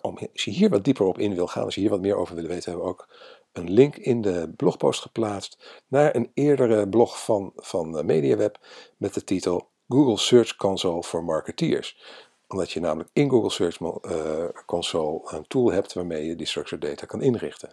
Als 0.00 0.44
je 0.44 0.50
hier 0.50 0.70
wat 0.70 0.84
dieper 0.84 1.06
op 1.06 1.18
in 1.18 1.34
wil 1.34 1.46
gaan, 1.46 1.64
als 1.64 1.74
je 1.74 1.80
hier 1.80 1.90
wat 1.90 2.00
meer 2.00 2.16
over 2.16 2.34
wil 2.34 2.46
weten, 2.46 2.70
hebben 2.70 2.82
we 2.82 2.92
ook 2.92 3.08
een 3.52 3.70
link 3.70 3.96
in 3.96 4.20
de 4.20 4.52
blogpost 4.56 5.00
geplaatst 5.00 5.82
naar 5.88 6.14
een 6.14 6.30
eerdere 6.34 6.88
blog 6.88 7.24
van, 7.24 7.52
van 7.56 8.06
MediaWeb 8.06 8.58
met 8.96 9.14
de 9.14 9.24
titel 9.24 9.68
Google 9.88 10.18
Search 10.18 10.56
Console 10.56 11.02
for 11.02 11.24
Marketeers. 11.24 11.96
Omdat 12.48 12.72
je 12.72 12.80
namelijk 12.80 13.10
in 13.12 13.30
Google 13.30 13.50
Search 13.50 13.80
uh, 13.80 14.44
Console 14.66 15.20
een 15.24 15.46
tool 15.46 15.72
hebt 15.72 15.92
waarmee 15.92 16.26
je 16.26 16.36
die 16.36 16.46
structured 16.46 16.82
data 16.82 17.06
kan 17.06 17.22
inrichten. 17.22 17.72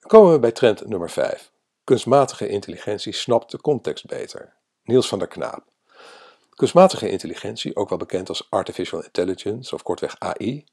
Dan 0.00 0.10
komen 0.10 0.32
we 0.32 0.38
bij 0.38 0.52
trend 0.52 0.88
nummer 0.88 1.10
5. 1.10 1.52
Kunstmatige 1.84 2.48
intelligentie 2.48 3.12
snapt 3.12 3.50
de 3.50 3.60
context 3.60 4.06
beter. 4.06 4.54
Niels 4.82 5.08
van 5.08 5.18
der 5.18 5.28
Knaap. 5.28 5.64
Kunstmatige 6.54 7.10
intelligentie, 7.10 7.76
ook 7.76 7.88
wel 7.88 7.98
bekend 7.98 8.28
als 8.28 8.46
artificial 8.50 9.02
intelligence 9.02 9.74
of 9.74 9.82
kortweg 9.82 10.18
AI, 10.18 10.64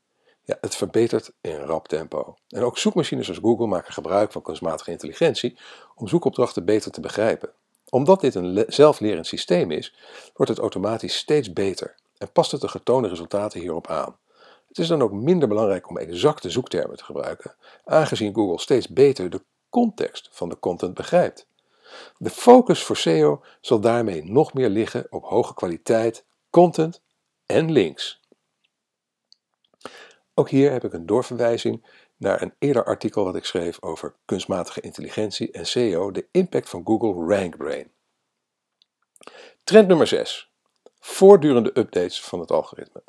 ja, 0.49 0.57
het 0.61 0.75
verbetert 0.75 1.31
in 1.41 1.55
rap 1.55 1.87
tempo. 1.87 2.35
En 2.47 2.63
ook 2.63 2.77
zoekmachines 2.77 3.27
als 3.27 3.37
Google 3.37 3.67
maken 3.67 3.93
gebruik 3.93 4.31
van 4.31 4.41
kunstmatige 4.41 4.91
intelligentie 4.91 5.57
om 5.95 6.07
zoekopdrachten 6.07 6.65
beter 6.65 6.91
te 6.91 7.01
begrijpen. 7.01 7.53
Omdat 7.89 8.21
dit 8.21 8.35
een 8.35 8.65
zelflerend 8.67 9.27
systeem 9.27 9.71
is, 9.71 9.95
wordt 10.33 10.51
het 10.51 10.61
automatisch 10.61 11.17
steeds 11.17 11.53
beter 11.53 11.95
en 12.17 12.31
past 12.31 12.51
het 12.51 12.61
de 12.61 12.67
getoonde 12.67 13.07
resultaten 13.07 13.59
hierop 13.59 13.87
aan. 13.87 14.17
Het 14.67 14.77
is 14.77 14.87
dan 14.87 15.01
ook 15.01 15.11
minder 15.11 15.47
belangrijk 15.47 15.89
om 15.89 15.97
exacte 15.97 16.49
zoektermen 16.49 16.97
te 16.97 17.03
gebruiken, 17.03 17.55
aangezien 17.85 18.33
Google 18.35 18.59
steeds 18.59 18.87
beter 18.87 19.29
de 19.29 19.43
context 19.69 20.29
van 20.31 20.49
de 20.49 20.59
content 20.59 20.93
begrijpt. 20.93 21.47
De 22.17 22.29
focus 22.29 22.83
voor 22.83 22.97
SEO 22.97 23.43
zal 23.61 23.79
daarmee 23.79 24.23
nog 24.23 24.53
meer 24.53 24.69
liggen 24.69 25.07
op 25.09 25.23
hoge 25.23 25.53
kwaliteit, 25.53 26.25
content 26.49 27.01
en 27.45 27.71
links. 27.71 28.21
Ook 30.33 30.49
hier 30.49 30.71
heb 30.71 30.83
ik 30.83 30.93
een 30.93 31.05
doorverwijzing 31.05 31.85
naar 32.19 32.41
een 32.41 32.53
eerder 32.59 32.83
artikel 32.83 33.23
wat 33.23 33.35
ik 33.35 33.45
schreef 33.45 33.81
over 33.81 34.13
kunstmatige 34.25 34.81
intelligentie 34.81 35.51
en 35.51 35.65
SEO, 35.65 36.11
de 36.11 36.25
impact 36.31 36.69
van 36.69 36.81
Google 36.85 37.35
RankBrain. 37.35 37.91
Trend 39.63 39.87
nummer 39.87 40.07
6. 40.07 40.51
Voortdurende 40.99 41.71
updates 41.73 42.21
van 42.21 42.39
het 42.39 42.51
algoritme. 42.51 43.03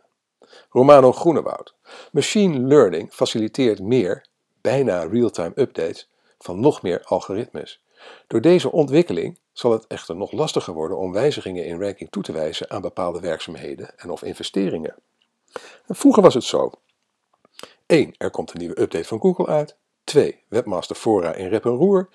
Romano 0.70 1.12
Groenewoud. 1.12 1.74
Machine 2.12 2.58
learning 2.58 3.12
faciliteert 3.12 3.80
meer, 3.80 4.26
bijna 4.60 5.02
real-time 5.02 5.52
updates 5.54 6.08
van 6.38 6.60
nog 6.60 6.82
meer 6.82 7.02
algoritmes. 7.04 7.82
Door 8.26 8.40
deze 8.40 8.72
ontwikkeling 8.72 9.38
zal 9.52 9.72
het 9.72 9.86
echter 9.86 10.16
nog 10.16 10.32
lastiger 10.32 10.74
worden 10.74 10.98
om 10.98 11.12
wijzigingen 11.12 11.64
in 11.64 11.80
ranking 11.80 12.10
toe 12.10 12.22
te 12.22 12.32
wijzen 12.32 12.70
aan 12.70 12.80
bepaalde 12.80 13.20
werkzaamheden 13.20 13.98
en 13.98 14.10
of 14.10 14.22
investeringen. 14.22 14.94
vroeger 15.86 16.22
was 16.22 16.34
het 16.34 16.44
zo. 16.44 16.70
1. 17.90 18.14
Er 18.18 18.30
komt 18.30 18.52
een 18.52 18.58
nieuwe 18.58 18.80
update 18.80 19.04
van 19.04 19.20
Google 19.20 19.46
uit. 19.46 19.78
2. 20.04 20.44
Webmaster 20.48 20.96
Fora 20.96 21.34
in 21.34 21.48
rep 21.48 21.64
en 21.64 21.70
roer. 21.70 22.08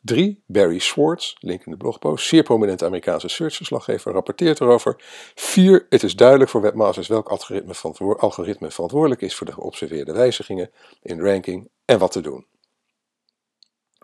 3. 0.00 0.42
Barry 0.46 0.78
Schwartz, 0.78 1.34
link 1.38 1.64
in 1.64 1.70
de 1.70 1.76
blogpost, 1.76 2.26
zeer 2.26 2.42
prominente 2.42 2.84
Amerikaanse 2.84 3.28
searchverslaggever, 3.28 4.12
rapporteert 4.12 4.60
erover. 4.60 4.94
4. 5.34 5.86
Het 5.88 6.02
is 6.02 6.16
duidelijk 6.16 6.50
voor 6.50 6.60
webmasters 6.60 7.08
welk 7.08 7.28
algoritme, 7.28 7.74
algoritme 8.16 8.70
verantwoordelijk 8.70 9.20
is 9.20 9.34
voor 9.34 9.46
de 9.46 9.52
geobserveerde 9.52 10.12
wijzigingen 10.12 10.70
in 11.02 11.20
ranking 11.20 11.70
en 11.84 11.98
wat 11.98 12.12
te 12.12 12.20
doen. 12.20 12.46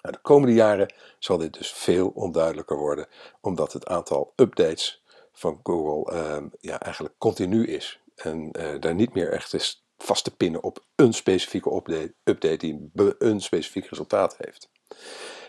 Nou, 0.03 0.15
de 0.15 0.23
komende 0.23 0.55
jaren 0.55 0.95
zal 1.19 1.39
dit 1.39 1.53
dus 1.53 1.73
veel 1.73 2.09
onduidelijker 2.09 2.77
worden, 2.77 3.07
omdat 3.41 3.73
het 3.73 3.87
aantal 3.87 4.33
updates 4.37 5.03
van 5.33 5.61
Google 5.63 6.15
uh, 6.15 6.47
ja, 6.61 6.81
eigenlijk 6.81 7.15
continu 7.19 7.67
is. 7.67 8.01
En 8.15 8.51
uh, 8.59 8.81
daar 8.81 8.95
niet 8.95 9.15
meer 9.15 9.33
echt 9.33 9.55
is 9.55 9.88
vast 9.99 10.25
te 10.25 10.37
pinnen 10.37 10.63
op 10.63 10.85
een 10.95 11.15
specifieke 11.15 11.83
update, 12.25 12.57
die 12.57 12.91
een 13.19 13.41
specifiek 13.41 13.87
resultaat 13.87 14.37
heeft. 14.39 14.71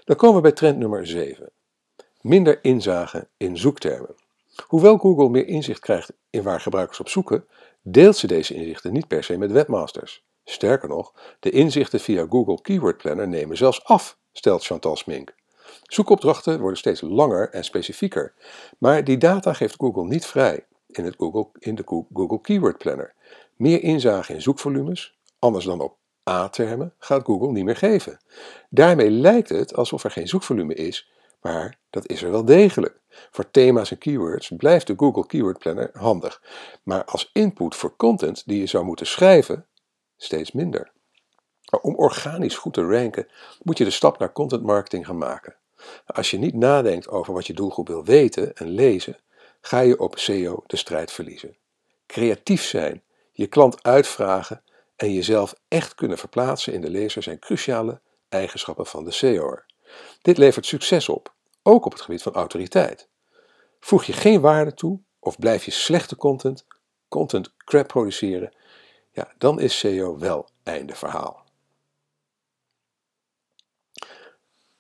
Dan 0.04 0.16
komen 0.16 0.36
we 0.36 0.42
bij 0.42 0.52
trend 0.52 0.78
nummer 0.78 1.08
7. 1.08 1.50
Minder 2.22 2.60
inzage 2.62 3.28
in 3.38 3.58
zoektermen. 3.58 4.16
Hoewel 4.68 4.98
Google 4.98 5.30
meer 5.30 5.48
inzicht 5.48 5.80
krijgt 5.80 6.14
in 6.30 6.44
waar 6.44 6.62
gebruikers 6.62 7.00
op 7.00 7.10
zoeken, 7.10 7.46
deelt 7.82 8.18
ze 8.18 8.28
deze 8.28 8.54
inzichten 8.54 8.94
niet 8.94 9.08
per 9.08 9.24
se 9.24 9.38
met 9.38 9.52
webmasters. 9.52 10.24
Sterker 10.46 10.90
nog, 10.90 11.14
de 11.40 11.50
inzichten 11.50 12.00
via 12.00 12.26
Google 12.30 12.62
Keyword 12.62 12.98
Planner 12.98 13.28
nemen 13.28 13.58
zelfs 13.58 13.84
af 13.84 14.18
stelt 14.32 14.66
Chantal 14.66 14.96
Smink. 14.96 15.34
Zoekopdrachten 15.84 16.60
worden 16.60 16.78
steeds 16.78 17.02
langer 17.02 17.50
en 17.50 17.64
specifieker, 17.64 18.34
maar 18.78 19.04
die 19.04 19.18
data 19.18 19.54
geeft 19.54 19.76
Google 19.78 20.06
niet 20.06 20.26
vrij 20.26 20.66
in, 20.88 21.06
het 21.06 21.16
Google, 21.18 21.48
in 21.60 21.76
de 21.76 21.84
Google 22.14 22.42
Keyword 22.42 22.78
Planner. 22.78 23.14
Meer 23.60 23.84
inzage 23.84 24.34
in 24.34 24.42
zoekvolumes, 24.42 25.20
anders 25.40 25.66
dan 25.66 25.82
op 25.82 25.98
A-termen, 26.30 26.94
gaat 26.98 27.26
Google 27.26 27.52
niet 27.52 27.64
meer 27.64 27.76
geven. 27.76 28.20
Daarmee 28.70 29.10
lijkt 29.10 29.50
het 29.50 29.76
alsof 29.76 30.04
er 30.04 30.12
geen 30.12 30.28
zoekvolume 30.28 30.74
is, 30.74 31.12
maar 31.42 31.80
dat 31.90 32.08
is 32.08 32.22
er 32.22 32.32
wel 32.32 32.46
degelijk. 32.46 33.00
Voor 33.32 33.52
thema's 33.52 33.92
en 33.92 33.98
keywords 33.98 34.52
blijft 34.58 34.88
de 34.88 34.94
Google 34.98 35.26
Keyword 35.26 35.58
Planner 35.58 35.90
handig, 35.94 36.42
maar 36.84 37.06
als 37.06 37.30
input 37.34 37.76
voor 37.76 37.96
content 37.96 38.44
die 38.46 38.60
je 38.60 38.66
zou 38.66 38.84
moeten 38.86 39.06
schrijven, 39.06 39.66
steeds 40.18 40.52
minder. 40.52 40.92
Om 41.82 41.96
organisch 41.96 42.58
goed 42.58 42.74
te 42.74 42.88
ranken 42.88 43.28
moet 43.62 43.78
je 43.78 43.84
de 43.84 43.92
stap 43.92 44.20
naar 44.20 44.32
content 44.32 44.64
marketing 44.64 45.06
gaan 45.06 45.18
maken. 45.18 45.56
Als 46.06 46.32
je 46.32 46.38
niet 46.38 46.56
nadenkt 46.56 47.10
over 47.10 47.34
wat 47.34 47.48
je 47.48 47.54
doelgroep 47.54 47.88
wil 47.88 48.04
weten 48.04 48.56
en 48.56 48.68
lezen, 48.70 49.18
ga 49.62 49.80
je 49.80 50.00
op 50.00 50.18
SEO 50.18 50.64
de 50.68 50.78
strijd 50.78 51.12
verliezen. 51.12 51.58
Creatief 52.06 52.64
zijn, 52.64 53.04
je 53.40 53.48
klant 53.48 53.84
uitvragen 53.84 54.64
en 54.96 55.14
jezelf 55.14 55.56
echt 55.68 55.96
kunnen 55.96 56.18
verplaatsen 56.18 56.74
in 56.74 56.82
de 56.82 56.90
lezer 56.90 57.24
zijn 57.24 57.40
cruciale 57.40 58.02
eigenschappen 58.30 58.86
van 58.86 59.04
de 59.04 59.12
SEO'er. 59.12 59.66
Dit 60.22 60.38
levert 60.38 60.66
succes 60.66 61.10
op, 61.10 61.34
ook 61.64 61.86
op 61.86 61.92
het 61.92 62.02
gebied 62.02 62.22
van 62.22 62.34
autoriteit. 62.34 63.10
Voeg 63.80 64.04
je 64.04 64.14
geen 64.14 64.42
waarde 64.42 64.74
toe 64.74 65.00
of 65.20 65.38
blijf 65.38 65.66
je 65.66 65.72
slechte 65.72 66.16
content, 66.16 66.66
content 67.08 67.54
crap 67.58 67.88
produceren, 67.88 68.56
ja, 69.12 69.34
dan 69.38 69.60
is 69.60 69.80
SEO 69.80 70.18
wel 70.18 70.50
einde 70.64 70.96
verhaal. 70.96 71.44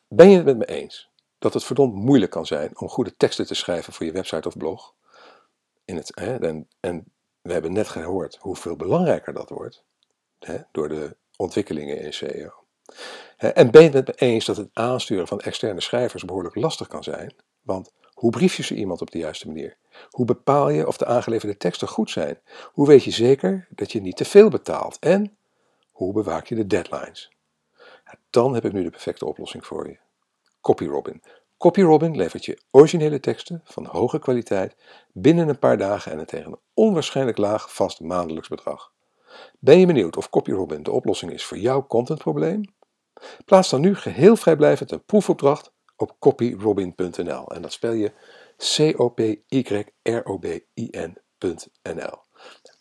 Ben 0.08 0.30
je 0.30 0.36
het 0.36 0.46
met 0.46 0.58
me 0.58 0.66
eens 0.66 1.10
dat 1.38 1.54
het 1.54 1.64
verdomd 1.64 1.94
moeilijk 1.94 2.32
kan 2.32 2.46
zijn 2.46 2.80
om 2.80 2.90
goede 2.90 3.16
teksten 3.16 3.48
te 3.48 3.56
schrijven 3.56 3.94
voor 3.94 4.06
je 4.06 4.12
website 4.12 4.48
of 4.48 4.58
blog? 4.58 4.94
In 5.86 5.96
het, 5.96 6.12
hè, 6.16 6.38
en, 6.38 6.68
en 6.80 7.14
we 7.42 7.54
hebben 7.54 7.74
net 7.74 7.88
gehoord 7.88 8.38
hoeveel 8.40 8.76
belangrijker 8.76 9.34
dat 9.34 9.50
wordt 9.50 9.84
hè, 10.40 10.58
door 10.72 10.90
de 10.90 11.16
ontwikkelingen 11.36 12.02
in 12.02 12.14
SEO. 12.14 12.52
En 13.38 13.72
ben 13.72 13.84
je 13.84 13.90
het 13.90 14.08
me 14.08 14.14
eens 14.16 14.46
dat 14.46 14.58
het 14.58 14.70
aansturen 14.74 15.28
van 15.28 15.40
externe 15.40 15.82
schrijvers 15.82 16.26
behoorlijk 16.26 16.56
lastig 16.56 16.88
kan 16.88 17.04
zijn? 17.04 17.34
Want 17.62 17.92
hoe 18.14 18.32
brief 18.32 18.56
je 18.56 18.64
zo 18.64 18.74
iemand 18.74 19.02
op 19.02 19.12
de 19.12 19.18
juiste 19.18 19.48
manier? 19.48 19.78
Hoe 20.10 20.26
bepaal 20.26 20.70
je 20.70 20.88
of 20.88 20.98
de 20.98 21.06
aangeleverde 21.06 21.58
teksten 21.58 21.88
goed 21.88 22.12
zijn? 22.12 22.40
Hoe 22.72 22.88
weet 22.88 23.04
je 23.04 23.12
zeker 23.12 23.68
dat 23.70 23.92
je 23.92 24.02
niet 24.02 24.18
te 24.18 24.26
veel 24.26 24.50
betaalt? 24.50 25.00
En 25.00 25.38
hoe 25.92 26.14
bewaak 26.14 26.48
je 26.48 26.56
de 26.56 26.68
deadlines? 26.68 27.32
Dan 28.30 28.54
heb 28.54 28.66
ik 28.66 28.72
nu 28.72 28.84
de 28.84 28.90
perfecte 28.90 29.26
oplossing 29.26 29.66
voor 29.66 29.88
je. 29.88 29.98
CopyRobin. 30.62 31.22
CopyRobin 31.60 32.16
levert 32.16 32.46
je 32.46 32.62
originele 32.72 33.20
teksten 33.20 33.62
van 33.64 33.86
hoge 33.86 34.20
kwaliteit 34.20 34.76
binnen 35.14 35.50
een 35.50 35.60
paar 35.60 35.78
dagen 35.78 36.12
en 36.12 36.26
tegen 36.26 36.52
een 36.52 36.60
onwaarschijnlijk 36.74 37.38
laag 37.38 37.74
vast 37.74 38.00
maandelijks 38.00 38.48
bedrag. 38.48 38.92
Ben 39.60 39.80
je 39.80 39.86
benieuwd 39.86 40.18
of 40.18 40.30
CopyRobin 40.30 40.84
de 40.84 40.92
oplossing 40.92 41.32
is 41.32 41.46
voor 41.46 41.58
jouw 41.58 41.88
contentprobleem? 41.88 42.62
Plaats 43.46 43.70
dan 43.70 43.82
nu 43.82 43.96
geheel 43.96 44.36
vrijblijvend 44.36 44.92
een 44.92 45.04
proefopdracht 45.06 45.72
op 45.96 46.16
copyrobin.nl 46.20 47.48
en 47.48 47.62
dat 47.62 47.72
spel 47.72 47.94
je 47.94 48.12
C-O-P-Y-R-O-B-I-N.nl. 48.58 49.38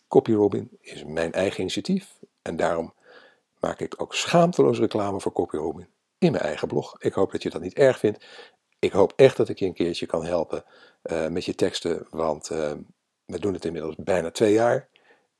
CopyRobin 0.07 0.77
is 0.81 1.03
mijn 1.03 1.31
eigen 1.31 1.59
initiatief 1.59 2.19
en 2.41 2.55
daarom 2.55 2.93
maak 3.59 3.79
ik 3.79 4.01
ook 4.01 4.15
schaamteloos 4.15 4.79
reclame 4.79 5.19
voor 5.19 5.33
CopyRobin 5.33 5.87
in 6.17 6.31
mijn 6.31 6.43
eigen 6.43 6.67
blog. 6.67 6.95
Ik 6.99 7.13
hoop 7.13 7.31
dat 7.31 7.43
je 7.43 7.49
dat 7.49 7.61
niet 7.61 7.73
erg 7.73 7.99
vindt. 7.99 8.25
Ik 8.79 8.91
hoop 8.91 9.13
echt 9.15 9.37
dat 9.37 9.49
ik 9.49 9.59
je 9.59 9.65
een 9.65 9.73
keertje 9.73 10.05
kan 10.05 10.25
helpen 10.25 10.63
uh, 11.03 11.27
met 11.27 11.45
je 11.45 11.55
teksten, 11.55 12.07
want 12.09 12.49
uh, 12.51 12.71
we 13.25 13.39
doen 13.39 13.53
het 13.53 13.65
inmiddels 13.65 13.95
bijna 13.95 14.31
twee 14.31 14.53
jaar. 14.53 14.89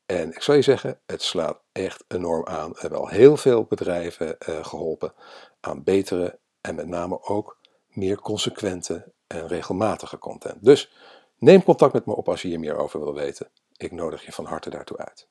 En 0.05 0.31
ik 0.31 0.41
zal 0.41 0.55
je 0.55 0.61
zeggen, 0.61 0.99
het 1.05 1.21
slaat 1.21 1.61
echt 1.71 2.03
enorm 2.07 2.47
aan. 2.47 2.71
We 2.71 2.79
hebben 2.79 2.99
al 2.99 3.07
heel 3.07 3.37
veel 3.37 3.63
bedrijven 3.63 4.37
uh, 4.49 4.65
geholpen 4.65 5.13
aan 5.59 5.83
betere 5.83 6.39
en 6.61 6.75
met 6.75 6.87
name 6.87 7.23
ook 7.23 7.57
meer 7.87 8.19
consequente 8.19 9.11
en 9.27 9.47
regelmatige 9.47 10.17
content. 10.17 10.65
Dus 10.65 10.91
neem 11.37 11.63
contact 11.63 11.93
met 11.93 12.05
me 12.05 12.15
op 12.15 12.29
als 12.29 12.41
je 12.41 12.47
hier 12.47 12.59
meer 12.59 12.77
over 12.77 12.99
wil 12.99 13.13
weten. 13.13 13.49
Ik 13.77 13.91
nodig 13.91 14.25
je 14.25 14.31
van 14.31 14.45
harte 14.45 14.69
daartoe 14.69 14.97
uit. 14.97 15.27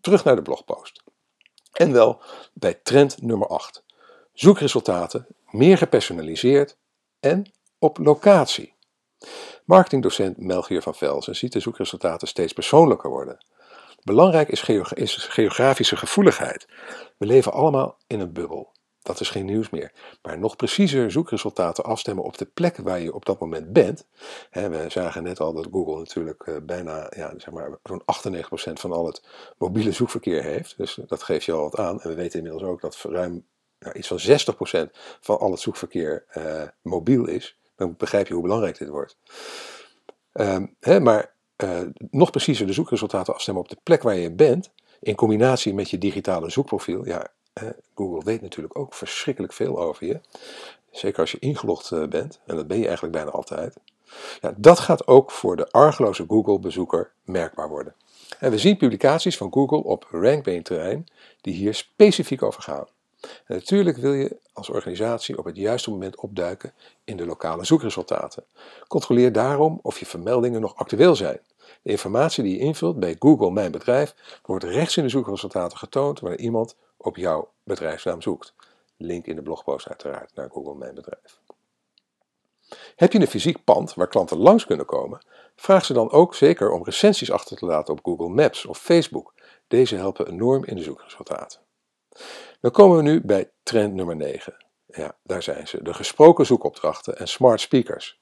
Terug 0.00 0.24
naar 0.24 0.36
de 0.36 0.42
blogpost. 0.42 1.02
En 1.72 1.92
wel 1.92 2.22
bij 2.52 2.74
trend 2.74 3.22
nummer 3.22 3.48
8. 3.48 3.84
Zoekresultaten 4.32 5.26
meer 5.50 5.78
gepersonaliseerd 5.78 6.76
en 7.28 7.52
op 7.78 7.98
locatie. 7.98 8.74
Marketingdocent 9.64 10.36
Melchior 10.36 10.82
van 10.82 10.94
Velzen 10.94 11.36
ziet 11.36 11.52
de 11.52 11.60
zoekresultaten 11.60 12.28
steeds 12.28 12.52
persoonlijker 12.52 13.10
worden. 13.10 13.44
Belangrijk 14.02 14.48
is, 14.48 14.62
geografische 15.12 15.96
gevoeligheid. 15.96 16.68
We 17.16 17.26
leven 17.26 17.52
allemaal 17.52 17.96
in 18.06 18.20
een 18.20 18.32
bubbel. 18.32 18.72
Dat 19.02 19.20
is 19.20 19.30
geen 19.30 19.44
nieuws 19.44 19.70
meer. 19.70 19.92
Maar 20.22 20.38
nog 20.38 20.56
preciezer 20.56 21.10
zoekresultaten 21.10 21.84
afstemmen 21.84 22.24
op 22.24 22.38
de 22.38 22.44
plek 22.44 22.76
waar 22.76 23.00
je 23.00 23.14
op 23.14 23.24
dat 23.24 23.40
moment 23.40 23.72
bent. 23.72 24.06
we 24.50 24.84
zagen 24.88 25.22
net 25.22 25.40
al 25.40 25.52
dat 25.52 25.68
Google 25.72 25.98
natuurlijk 25.98 26.42
eh, 26.42 26.56
bijna 26.62 27.12
ja, 27.16 27.32
zeg 27.36 27.50
maar, 27.50 27.78
zo'n 27.82 28.02
98% 28.02 28.72
van 28.72 28.92
al 28.92 29.06
het 29.06 29.22
mobiele 29.58 29.92
zoekverkeer 29.92 30.42
heeft. 30.42 30.76
Dus 30.76 30.98
dat 31.06 31.22
geeft 31.22 31.44
je 31.44 31.52
al 31.52 31.62
wat 31.62 31.76
aan. 31.76 32.00
En 32.00 32.08
we 32.08 32.14
weten 32.14 32.38
inmiddels 32.38 32.70
ook 32.70 32.80
dat 32.80 32.96
ruim 33.02 33.46
nou, 33.80 33.94
iets 33.98 34.08
van 34.08 34.86
60% 34.86 34.90
van 35.20 35.38
al 35.38 35.50
het 35.50 35.60
zoekverkeer 35.60 36.24
uh, 36.36 36.62
mobiel 36.82 37.26
is. 37.26 37.56
Dan 37.76 37.94
begrijp 37.98 38.26
je 38.26 38.34
hoe 38.34 38.42
belangrijk 38.42 38.78
dit 38.78 38.88
wordt. 38.88 39.16
Um, 40.32 40.74
hè, 40.80 41.00
maar 41.00 41.32
uh, 41.56 41.80
nog 42.10 42.30
preciezer 42.30 42.66
de 42.66 42.72
zoekresultaten 42.72 43.34
afstemmen 43.34 43.62
op 43.62 43.68
de 43.68 43.78
plek 43.82 44.02
waar 44.02 44.16
je 44.16 44.32
bent, 44.32 44.70
in 45.00 45.14
combinatie 45.14 45.74
met 45.74 45.90
je 45.90 45.98
digitale 45.98 46.50
zoekprofiel. 46.50 47.06
Ja, 47.06 47.26
Google 47.94 48.24
weet 48.24 48.40
natuurlijk 48.40 48.78
ook 48.78 48.94
verschrikkelijk 48.94 49.52
veel 49.52 49.78
over 49.78 50.06
je. 50.06 50.20
Zeker 50.90 51.20
als 51.20 51.30
je 51.30 51.38
ingelogd 51.38 51.90
uh, 51.90 52.06
bent, 52.06 52.40
en 52.46 52.56
dat 52.56 52.66
ben 52.66 52.78
je 52.78 52.86
eigenlijk 52.86 53.16
bijna 53.16 53.30
altijd. 53.30 53.76
Ja, 54.40 54.54
dat 54.56 54.78
gaat 54.78 55.06
ook 55.06 55.30
voor 55.30 55.56
de 55.56 55.70
argeloze 55.70 56.24
Google-bezoeker 56.28 57.12
merkbaar 57.24 57.68
worden. 57.68 57.94
En 58.38 58.50
we 58.50 58.58
zien 58.58 58.76
publicaties 58.76 59.36
van 59.36 59.52
Google 59.52 59.84
op 59.84 60.06
rankbeen-terrein 60.10 61.06
die 61.40 61.54
hier 61.54 61.74
specifiek 61.74 62.42
over 62.42 62.62
gaan. 62.62 62.86
Natuurlijk 63.46 63.96
wil 63.96 64.12
je 64.12 64.36
als 64.52 64.68
organisatie 64.68 65.38
op 65.38 65.44
het 65.44 65.56
juiste 65.56 65.90
moment 65.90 66.16
opduiken 66.16 66.72
in 67.04 67.16
de 67.16 67.26
lokale 67.26 67.64
zoekresultaten. 67.64 68.44
Controleer 68.86 69.32
daarom 69.32 69.78
of 69.82 69.98
je 69.98 70.06
vermeldingen 70.06 70.60
nog 70.60 70.76
actueel 70.76 71.16
zijn. 71.16 71.40
De 71.82 71.90
informatie 71.90 72.42
die 72.42 72.54
je 72.54 72.64
invult 72.64 73.00
bij 73.00 73.16
Google 73.18 73.50
Mijn 73.50 73.72
Bedrijf 73.72 74.14
wordt 74.42 74.64
rechts 74.64 74.96
in 74.96 75.02
de 75.02 75.08
zoekresultaten 75.08 75.78
getoond 75.78 76.20
wanneer 76.20 76.40
iemand 76.40 76.76
op 76.96 77.16
jouw 77.16 77.50
bedrijfsnaam 77.64 78.22
zoekt. 78.22 78.54
Link 78.96 79.26
in 79.26 79.36
de 79.36 79.42
blogpost 79.42 79.88
uiteraard 79.88 80.34
naar 80.34 80.50
Google 80.50 80.74
Mijn 80.74 80.94
Bedrijf. 80.94 81.40
Heb 82.96 83.12
je 83.12 83.20
een 83.20 83.26
fysiek 83.26 83.64
pand 83.64 83.94
waar 83.94 84.08
klanten 84.08 84.38
langs 84.38 84.66
kunnen 84.66 84.86
komen? 84.86 85.20
Vraag 85.56 85.84
ze 85.84 85.92
dan 85.92 86.10
ook 86.10 86.34
zeker 86.34 86.70
om 86.70 86.84
recensies 86.84 87.30
achter 87.30 87.56
te 87.56 87.66
laten 87.66 87.94
op 87.94 88.00
Google 88.04 88.28
Maps 88.28 88.66
of 88.66 88.78
Facebook. 88.78 89.34
Deze 89.68 89.96
helpen 89.96 90.26
enorm 90.28 90.64
in 90.64 90.76
de 90.76 90.82
zoekresultaten. 90.82 91.60
Dan 92.60 92.70
komen 92.70 92.96
we 92.96 93.02
nu 93.02 93.20
bij 93.24 93.50
trend 93.62 93.94
nummer 93.94 94.16
9. 94.16 94.56
Ja, 94.86 95.16
daar 95.22 95.42
zijn 95.42 95.68
ze. 95.68 95.82
De 95.82 95.94
gesproken 95.94 96.46
zoekopdrachten 96.46 97.18
en 97.18 97.28
smart 97.28 97.60
speakers. 97.60 98.18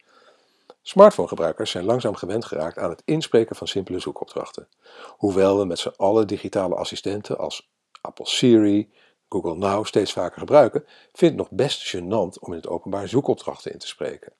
Smartphonegebruikers 0.82 1.70
zijn 1.70 1.84
langzaam 1.84 2.14
gewend 2.14 2.44
geraakt 2.44 2.78
aan 2.78 2.90
het 2.90 3.02
inspreken 3.04 3.56
van 3.56 3.68
simpele 3.68 3.98
zoekopdrachten. 3.98 4.68
Hoewel 5.08 5.58
we 5.58 5.64
met 5.64 5.78
z'n 5.78 5.94
allen 5.96 6.26
digitale 6.26 6.74
assistenten 6.74 7.38
als 7.38 7.70
Apple 8.00 8.26
Siri, 8.26 8.92
Google 9.28 9.54
Now 9.54 9.84
steeds 9.84 10.12
vaker 10.12 10.38
gebruiken, 10.38 10.84
vindt 11.12 11.20
het 11.20 11.36
nog 11.36 11.50
best 11.50 11.96
gênant 11.96 12.38
om 12.40 12.52
in 12.52 12.58
het 12.58 12.68
openbaar 12.68 13.08
zoekopdrachten 13.08 13.72
in 13.72 13.78
te 13.78 13.86
spreken. 13.86 14.32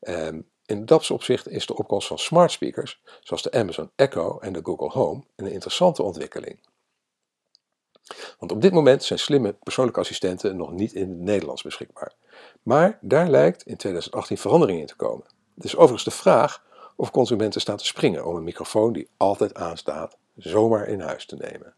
Um, 0.00 0.50
in 0.66 0.86
dat 0.86 1.10
opzicht 1.10 1.48
is 1.48 1.66
de 1.66 1.76
opkomst 1.76 2.06
van 2.06 2.18
smart 2.18 2.50
speakers, 2.50 3.02
zoals 3.20 3.42
de 3.42 3.52
Amazon 3.52 3.90
Echo 3.96 4.38
en 4.38 4.52
de 4.52 4.60
Google 4.62 4.88
Home, 4.88 5.24
een 5.36 5.52
interessante 5.52 6.02
ontwikkeling. 6.02 6.60
Want 8.38 8.52
op 8.52 8.62
dit 8.62 8.72
moment 8.72 9.02
zijn 9.02 9.18
slimme 9.18 9.52
persoonlijke 9.52 10.00
assistenten 10.00 10.56
nog 10.56 10.72
niet 10.72 10.92
in 10.92 11.08
het 11.08 11.18
Nederlands 11.18 11.62
beschikbaar. 11.62 12.12
Maar 12.62 12.98
daar 13.00 13.28
lijkt 13.28 13.62
in 13.62 13.76
2018 13.76 14.38
verandering 14.38 14.80
in 14.80 14.86
te 14.86 14.96
komen. 14.96 15.26
Het 15.54 15.64
is 15.64 15.76
overigens 15.76 16.04
de 16.04 16.10
vraag 16.10 16.62
of 16.96 17.10
consumenten 17.10 17.60
staan 17.60 17.76
te 17.76 17.86
springen 17.86 18.26
om 18.26 18.36
een 18.36 18.44
microfoon 18.44 18.92
die 18.92 19.08
altijd 19.16 19.54
aanstaat 19.54 20.16
zomaar 20.36 20.88
in 20.88 21.00
huis 21.00 21.26
te 21.26 21.36
nemen. 21.36 21.74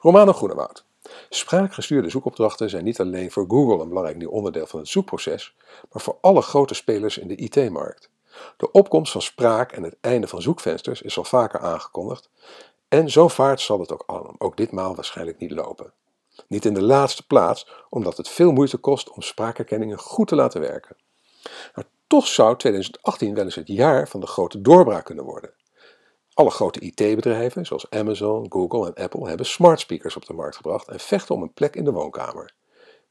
Romano 0.00 0.32
Groenewoud. 0.32 0.84
Spraakgestuurde 1.28 2.10
zoekopdrachten 2.10 2.70
zijn 2.70 2.84
niet 2.84 3.00
alleen 3.00 3.30
voor 3.30 3.44
Google 3.48 3.82
een 3.82 3.88
belangrijk 3.88 4.18
nieuw 4.18 4.30
onderdeel 4.30 4.66
van 4.66 4.80
het 4.80 4.88
zoekproces, 4.88 5.54
maar 5.92 6.02
voor 6.02 6.18
alle 6.20 6.42
grote 6.42 6.74
spelers 6.74 7.18
in 7.18 7.28
de 7.28 7.36
IT-markt. 7.36 8.10
De 8.56 8.70
opkomst 8.70 9.12
van 9.12 9.22
spraak 9.22 9.72
en 9.72 9.82
het 9.82 9.96
einde 10.00 10.28
van 10.28 10.42
zoekvensters 10.42 11.02
is 11.02 11.18
al 11.18 11.24
vaker 11.24 11.60
aangekondigd 11.60 12.30
en 12.88 13.10
zo 13.10 13.28
vaart 13.28 13.60
zal 13.60 13.80
het 13.80 13.92
ook, 13.92 14.34
ook 14.38 14.56
ditmaal 14.56 14.94
waarschijnlijk 14.94 15.38
niet 15.38 15.50
lopen. 15.50 15.92
Niet 16.46 16.64
in 16.64 16.74
de 16.74 16.82
laatste 16.82 17.26
plaats, 17.26 17.68
omdat 17.88 18.16
het 18.16 18.28
veel 18.28 18.52
moeite 18.52 18.76
kost 18.76 19.10
om 19.10 19.22
spraakherkenningen 19.22 19.98
goed 19.98 20.28
te 20.28 20.34
laten 20.34 20.60
werken. 20.60 20.96
Maar 21.74 21.84
toch 22.06 22.26
zou 22.26 22.56
2018 22.56 23.34
wel 23.34 23.44
eens 23.44 23.54
het 23.54 23.68
jaar 23.68 24.08
van 24.08 24.20
de 24.20 24.26
grote 24.26 24.60
doorbraak 24.60 25.04
kunnen 25.04 25.24
worden. 25.24 25.50
Alle 26.34 26.50
grote 26.50 26.80
IT-bedrijven, 26.80 27.66
zoals 27.66 27.90
Amazon, 27.90 28.46
Google 28.48 28.86
en 28.86 29.02
Apple, 29.04 29.28
hebben 29.28 29.46
smart 29.46 29.80
speakers 29.80 30.16
op 30.16 30.26
de 30.26 30.32
markt 30.32 30.56
gebracht 30.56 30.88
en 30.88 31.00
vechten 31.00 31.34
om 31.34 31.42
een 31.42 31.52
plek 31.52 31.76
in 31.76 31.84
de 31.84 31.92
woonkamer. 31.92 32.54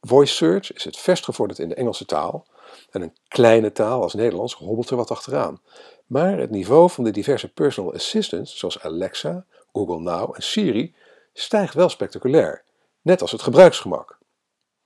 Voice 0.01 0.35
search 0.35 0.73
is 0.73 0.83
het 0.83 0.97
verst 0.97 1.23
gevorderd 1.23 1.59
in 1.59 1.69
de 1.69 1.75
Engelse 1.75 2.05
taal 2.05 2.45
en 2.89 3.01
een 3.01 3.15
kleine 3.27 3.71
taal 3.71 4.01
als 4.01 4.13
Nederlands 4.13 4.53
hobbelt 4.53 4.89
er 4.89 4.95
wat 4.95 5.11
achteraan. 5.11 5.61
Maar 6.05 6.37
het 6.37 6.49
niveau 6.49 6.89
van 6.89 7.03
de 7.03 7.11
diverse 7.11 7.53
personal 7.53 7.93
assistants, 7.93 8.57
zoals 8.57 8.79
Alexa, 8.79 9.45
Google 9.77 9.99
Now 9.99 10.31
en 10.35 10.43
Siri 10.43 10.95
stijgt 11.33 11.73
wel 11.73 11.89
spectaculair, 11.89 12.63
net 13.01 13.21
als 13.21 13.31
het 13.31 13.41
gebruiksgemak. 13.41 14.17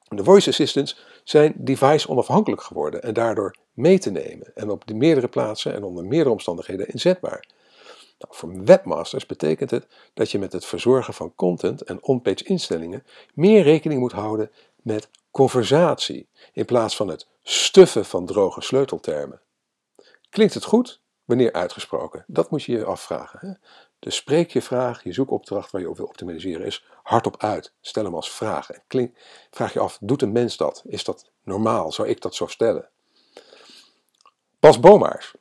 De 0.08 0.24
voice 0.24 0.50
assistants 0.50 1.06
zijn 1.24 1.54
device 1.58 2.10
onafhankelijk 2.10 2.62
geworden 2.62 3.04
en 3.04 3.14
daardoor 3.14 3.56
mee 3.74 4.00
te 4.00 4.12
nemen 4.12 4.56
en 4.56 4.70
op 4.70 4.88
de 4.88 4.94
meerdere 4.94 5.28
plaatsen 5.28 5.74
en 5.74 5.84
onder 5.84 6.06
meerdere 6.06 6.30
omstandigheden 6.30 6.88
inzetbaar. 6.88 7.48
Nou, 8.20 8.36
voor 8.36 8.64
webmasters 8.64 9.26
betekent 9.26 9.72
het 9.72 9.88
dat 10.14 10.32
je 10.32 10.40
met 10.40 10.54
het 10.54 10.66
verzorgen 10.66 11.14
van 11.14 11.36
content 11.36 11.82
en 11.82 12.04
on-page 12.04 12.44
instellingen 12.44 13.06
meer 13.34 13.64
rekening 13.64 14.00
moet 14.00 14.12
houden 14.12 14.52
met 14.76 15.10
conversatie 15.32 16.28
in 16.54 16.66
plaats 16.66 16.96
van 16.96 17.08
het 17.08 17.28
stuffen 17.44 18.06
van 18.06 18.26
droge 18.26 18.62
sleuteltermen. 18.62 19.42
Klinkt 20.30 20.54
het 20.54 20.64
goed? 20.64 21.02
Wanneer 21.26 21.54
uitgesproken? 21.54 22.24
Dat 22.28 22.52
moet 22.52 22.64
je 22.64 22.72
je 22.72 22.86
afvragen. 22.86 23.40
Hè? 23.40 23.54
Dus 24.02 24.16
spreek 24.16 24.52
je 24.52 24.62
vraag, 24.62 25.04
je 25.04 25.14
zoekopdracht 25.14 25.72
waar 25.72 25.82
je 25.82 25.90
op 25.90 25.98
wil 25.98 26.06
optimaliseren 26.06 26.66
is 26.66 26.86
hardop 27.04 27.38
uit. 27.38 27.74
Stel 27.82 28.04
hem 28.04 28.16
als 28.16 28.32
vraag. 28.32 28.70
En 28.70 29.14
vraag 29.52 29.74
je 29.74 29.80
af, 29.80 29.98
doet 30.02 30.22
een 30.22 30.32
mens 30.32 30.58
dat? 30.58 30.84
Is 30.86 31.04
dat 31.04 31.30
normaal? 31.44 31.92
Zou 31.92 32.08
ik 32.08 32.22
dat 32.22 32.36
zo 32.36 32.48
stellen? 32.48 32.90
Bas 34.60 34.80
Bomaars. 34.80 35.34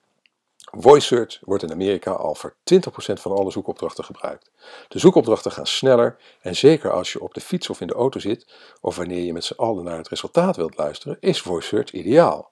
Voice 0.70 1.06
search 1.06 1.38
wordt 1.40 1.62
in 1.62 1.72
Amerika 1.72 2.10
al 2.10 2.34
voor 2.34 2.54
20% 2.74 2.76
van 3.12 3.32
alle 3.32 3.50
zoekopdrachten 3.50 4.04
gebruikt. 4.04 4.50
De 4.88 4.98
zoekopdrachten 4.98 5.52
gaan 5.52 5.66
sneller 5.66 6.16
en 6.40 6.56
zeker 6.56 6.92
als 6.92 7.12
je 7.12 7.20
op 7.20 7.34
de 7.34 7.40
fiets 7.40 7.70
of 7.70 7.80
in 7.80 7.86
de 7.86 7.94
auto 7.94 8.18
zit 8.18 8.46
of 8.80 8.96
wanneer 8.96 9.24
je 9.24 9.32
met 9.32 9.44
z'n 9.44 9.56
allen 9.56 9.84
naar 9.84 9.96
het 9.96 10.08
resultaat 10.08 10.56
wilt 10.56 10.76
luisteren, 10.76 11.16
is 11.20 11.40
voice 11.40 11.68
search 11.68 11.92
ideaal. 11.92 12.50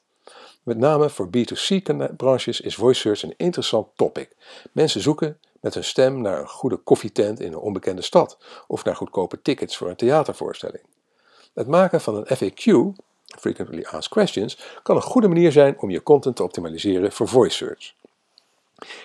Met 0.62 0.78
name 0.78 1.08
voor 1.08 1.28
B2C-branches 1.36 2.60
is 2.60 2.74
voice 2.74 3.00
search 3.00 3.22
een 3.22 3.34
interessant 3.36 3.88
topic. 3.96 4.36
Mensen 4.72 5.00
zoeken 5.00 5.40
met 5.60 5.74
hun 5.74 5.84
stem 5.84 6.20
naar 6.20 6.40
een 6.40 6.48
goede 6.48 6.76
koffietent 6.76 7.40
in 7.40 7.52
een 7.52 7.58
onbekende 7.58 8.02
stad 8.02 8.38
of 8.66 8.84
naar 8.84 8.96
goedkope 8.96 9.42
tickets 9.42 9.76
voor 9.76 9.88
een 9.88 9.96
theatervoorstelling. 9.96 10.82
Het 11.54 11.66
maken 11.66 12.00
van 12.00 12.16
een 12.16 12.36
FAQ, 12.36 12.96
Frequently 13.38 13.82
Asked 13.84 14.08
Questions, 14.08 14.58
kan 14.82 14.96
een 14.96 15.02
goede 15.02 15.28
manier 15.28 15.52
zijn 15.52 15.80
om 15.80 15.90
je 15.90 16.02
content 16.02 16.36
te 16.36 16.42
optimaliseren 16.42 17.12
voor 17.12 17.28
voice 17.28 17.56
search. 17.56 17.94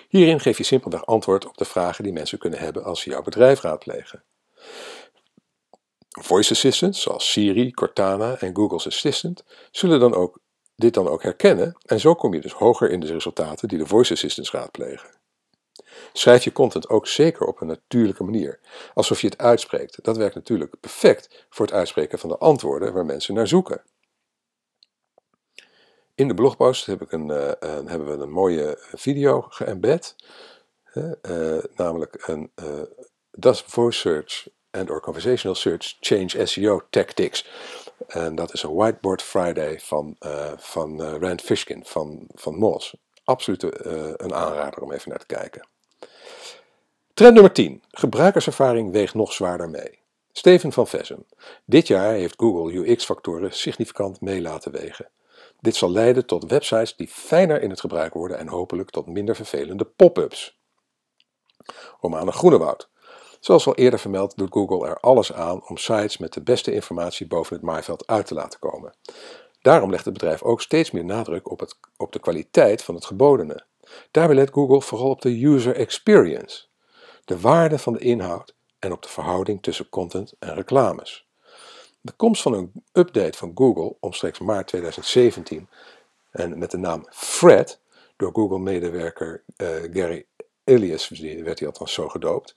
Hierin 0.08 0.40
geef 0.40 0.58
je 0.58 0.64
simpelweg 0.64 1.06
antwoord 1.06 1.46
op 1.46 1.56
de 1.56 1.64
vragen 1.64 2.04
die 2.04 2.12
mensen 2.12 2.38
kunnen 2.38 2.58
hebben 2.58 2.84
als 2.84 3.00
ze 3.00 3.10
jouw 3.10 3.22
bedrijf 3.22 3.60
raadplegen. 3.60 4.22
Voice 6.08 6.52
assistants 6.52 7.02
zoals 7.02 7.32
Siri, 7.32 7.70
Cortana 7.70 8.36
en 8.36 8.56
Google's 8.56 8.86
Assistant 8.86 9.44
zullen 9.70 10.00
dan 10.00 10.14
ook, 10.14 10.38
dit 10.76 10.94
dan 10.94 11.08
ook 11.08 11.22
herkennen 11.22 11.76
en 11.86 12.00
zo 12.00 12.14
kom 12.14 12.34
je 12.34 12.40
dus 12.40 12.52
hoger 12.52 12.90
in 12.90 13.00
de 13.00 13.06
resultaten 13.06 13.68
die 13.68 13.78
de 13.78 13.86
voice 13.86 14.12
assistants 14.12 14.50
raadplegen. 14.50 15.10
Schrijf 16.12 16.44
je 16.44 16.52
content 16.52 16.88
ook 16.88 17.06
zeker 17.06 17.46
op 17.46 17.60
een 17.60 17.66
natuurlijke 17.66 18.24
manier, 18.24 18.60
alsof 18.94 19.20
je 19.20 19.26
het 19.26 19.38
uitspreekt. 19.38 20.04
Dat 20.04 20.16
werkt 20.16 20.34
natuurlijk 20.34 20.80
perfect 20.80 21.46
voor 21.50 21.66
het 21.66 21.74
uitspreken 21.74 22.18
van 22.18 22.28
de 22.28 22.38
antwoorden 22.38 22.92
waar 22.92 23.04
mensen 23.04 23.34
naar 23.34 23.48
zoeken. 23.48 23.82
In 26.14 26.28
de 26.28 26.34
blogpost 26.34 26.86
heb 26.86 27.02
ik 27.02 27.12
een, 27.12 27.28
uh, 27.28 27.50
hebben 27.60 28.06
we 28.06 28.22
een 28.22 28.30
mooie 28.30 28.78
video 28.92 29.40
geëmbed. 29.40 30.16
namelijk 31.74 32.26
een 32.26 32.52
Does 33.30 33.62
Voice 33.62 33.98
Search 33.98 34.48
and 34.70 34.90
or 34.90 35.00
Conversational 35.00 35.56
Search 35.56 35.96
Change 36.00 36.46
SEO 36.46 36.80
Tactics? 36.90 37.48
En 38.06 38.34
dat 38.34 38.52
is 38.52 38.62
een 38.62 38.74
Whiteboard 38.74 39.22
Friday 39.22 39.80
van, 39.80 40.16
van 40.56 41.02
Rand 41.02 41.40
Fishkin 41.40 41.84
van, 41.84 42.28
van 42.34 42.58
Moz. 42.58 42.92
Absoluut 43.24 43.62
een 43.62 44.34
aanrader 44.34 44.82
om 44.82 44.92
even 44.92 45.08
naar 45.08 45.18
te 45.18 45.26
kijken. 45.26 45.68
Trend 47.14 47.34
nummer 47.34 47.52
10. 47.52 47.82
Gebruikerservaring 47.90 48.92
weegt 48.92 49.14
nog 49.14 49.32
zwaarder 49.32 49.70
mee. 49.70 49.98
Steven 50.32 50.72
van 50.72 50.86
Vessen. 50.86 51.26
Dit 51.64 51.86
jaar 51.86 52.12
heeft 52.12 52.34
Google 52.36 52.72
UX-factoren 52.72 53.52
significant 53.52 54.20
mee 54.20 54.40
laten 54.40 54.72
wegen. 54.72 55.08
Dit 55.60 55.76
zal 55.76 55.90
leiden 55.90 56.26
tot 56.26 56.50
websites 56.50 56.96
die 56.96 57.08
fijner 57.08 57.62
in 57.62 57.70
het 57.70 57.80
gebruik 57.80 58.14
worden 58.14 58.38
en 58.38 58.48
hopelijk 58.48 58.90
tot 58.90 59.06
minder 59.06 59.36
vervelende 59.36 59.84
pop-ups. 59.84 60.58
Romane 62.00 62.32
Groenewoud. 62.32 62.88
Zoals 63.40 63.66
al 63.66 63.74
eerder 63.74 63.98
vermeld 63.98 64.36
doet 64.36 64.52
Google 64.52 64.88
er 64.88 65.00
alles 65.00 65.32
aan 65.32 65.68
om 65.68 65.76
sites 65.76 66.18
met 66.18 66.32
de 66.32 66.42
beste 66.42 66.74
informatie 66.74 67.26
boven 67.26 67.56
het 67.56 67.64
maaiveld 67.64 68.06
uit 68.06 68.26
te 68.26 68.34
laten 68.34 68.58
komen. 68.58 68.94
Daarom 69.60 69.90
legt 69.90 70.04
het 70.04 70.14
bedrijf 70.14 70.42
ook 70.42 70.62
steeds 70.62 70.90
meer 70.90 71.04
nadruk 71.04 71.50
op, 71.50 71.60
het, 71.60 71.78
op 71.96 72.12
de 72.12 72.20
kwaliteit 72.20 72.82
van 72.82 72.94
het 72.94 73.04
gebodene. 73.04 73.64
Daarbij 74.10 74.36
let 74.36 74.50
Google 74.52 74.80
vooral 74.80 75.10
op 75.10 75.22
de 75.22 75.44
user 75.44 75.76
experience, 75.76 76.66
de 77.24 77.40
waarde 77.40 77.78
van 77.78 77.92
de 77.92 77.98
inhoud 77.98 78.54
en 78.78 78.92
op 78.92 79.02
de 79.02 79.08
verhouding 79.08 79.62
tussen 79.62 79.88
content 79.88 80.34
en 80.38 80.54
reclames. 80.54 81.26
De 82.00 82.12
komst 82.12 82.42
van 82.42 82.52
een 82.52 82.72
update 82.92 83.38
van 83.38 83.52
Google 83.54 83.96
omstreeks 84.00 84.38
maart 84.38 84.66
2017 84.66 85.68
en 86.30 86.58
met 86.58 86.70
de 86.70 86.76
naam 86.76 87.06
Fred 87.10 87.80
door 88.16 88.32
Google-medewerker 88.32 89.42
uh, 89.56 89.68
Gary 89.92 90.26
Elias, 90.64 91.08
werd 91.08 91.58
hij 91.58 91.68
althans 91.68 91.92
zo 91.92 92.08
gedoopt, 92.08 92.54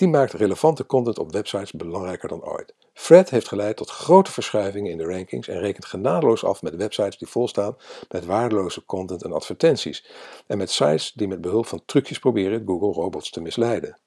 die 0.00 0.08
maakt 0.08 0.32
relevante 0.32 0.86
content 0.86 1.18
op 1.18 1.32
websites 1.32 1.72
belangrijker 1.72 2.28
dan 2.28 2.44
ooit. 2.44 2.74
Fred 2.92 3.30
heeft 3.30 3.48
geleid 3.48 3.76
tot 3.76 3.90
grote 3.90 4.32
verschuivingen 4.32 4.90
in 4.90 4.98
de 4.98 5.04
rankings 5.04 5.48
en 5.48 5.58
rekent 5.58 5.84
genadeloos 5.84 6.44
af 6.44 6.62
met 6.62 6.76
websites 6.76 7.18
die 7.18 7.28
volstaan 7.28 7.76
met 8.08 8.24
waardeloze 8.24 8.84
content 8.84 9.24
en 9.24 9.32
advertenties 9.32 10.06
en 10.46 10.58
met 10.58 10.70
sites 10.70 11.12
die 11.12 11.28
met 11.28 11.40
behulp 11.40 11.66
van 11.66 11.82
trucjes 11.84 12.18
proberen 12.18 12.62
Google 12.66 12.92
robots 12.92 13.30
te 13.30 13.40
misleiden. 13.40 13.98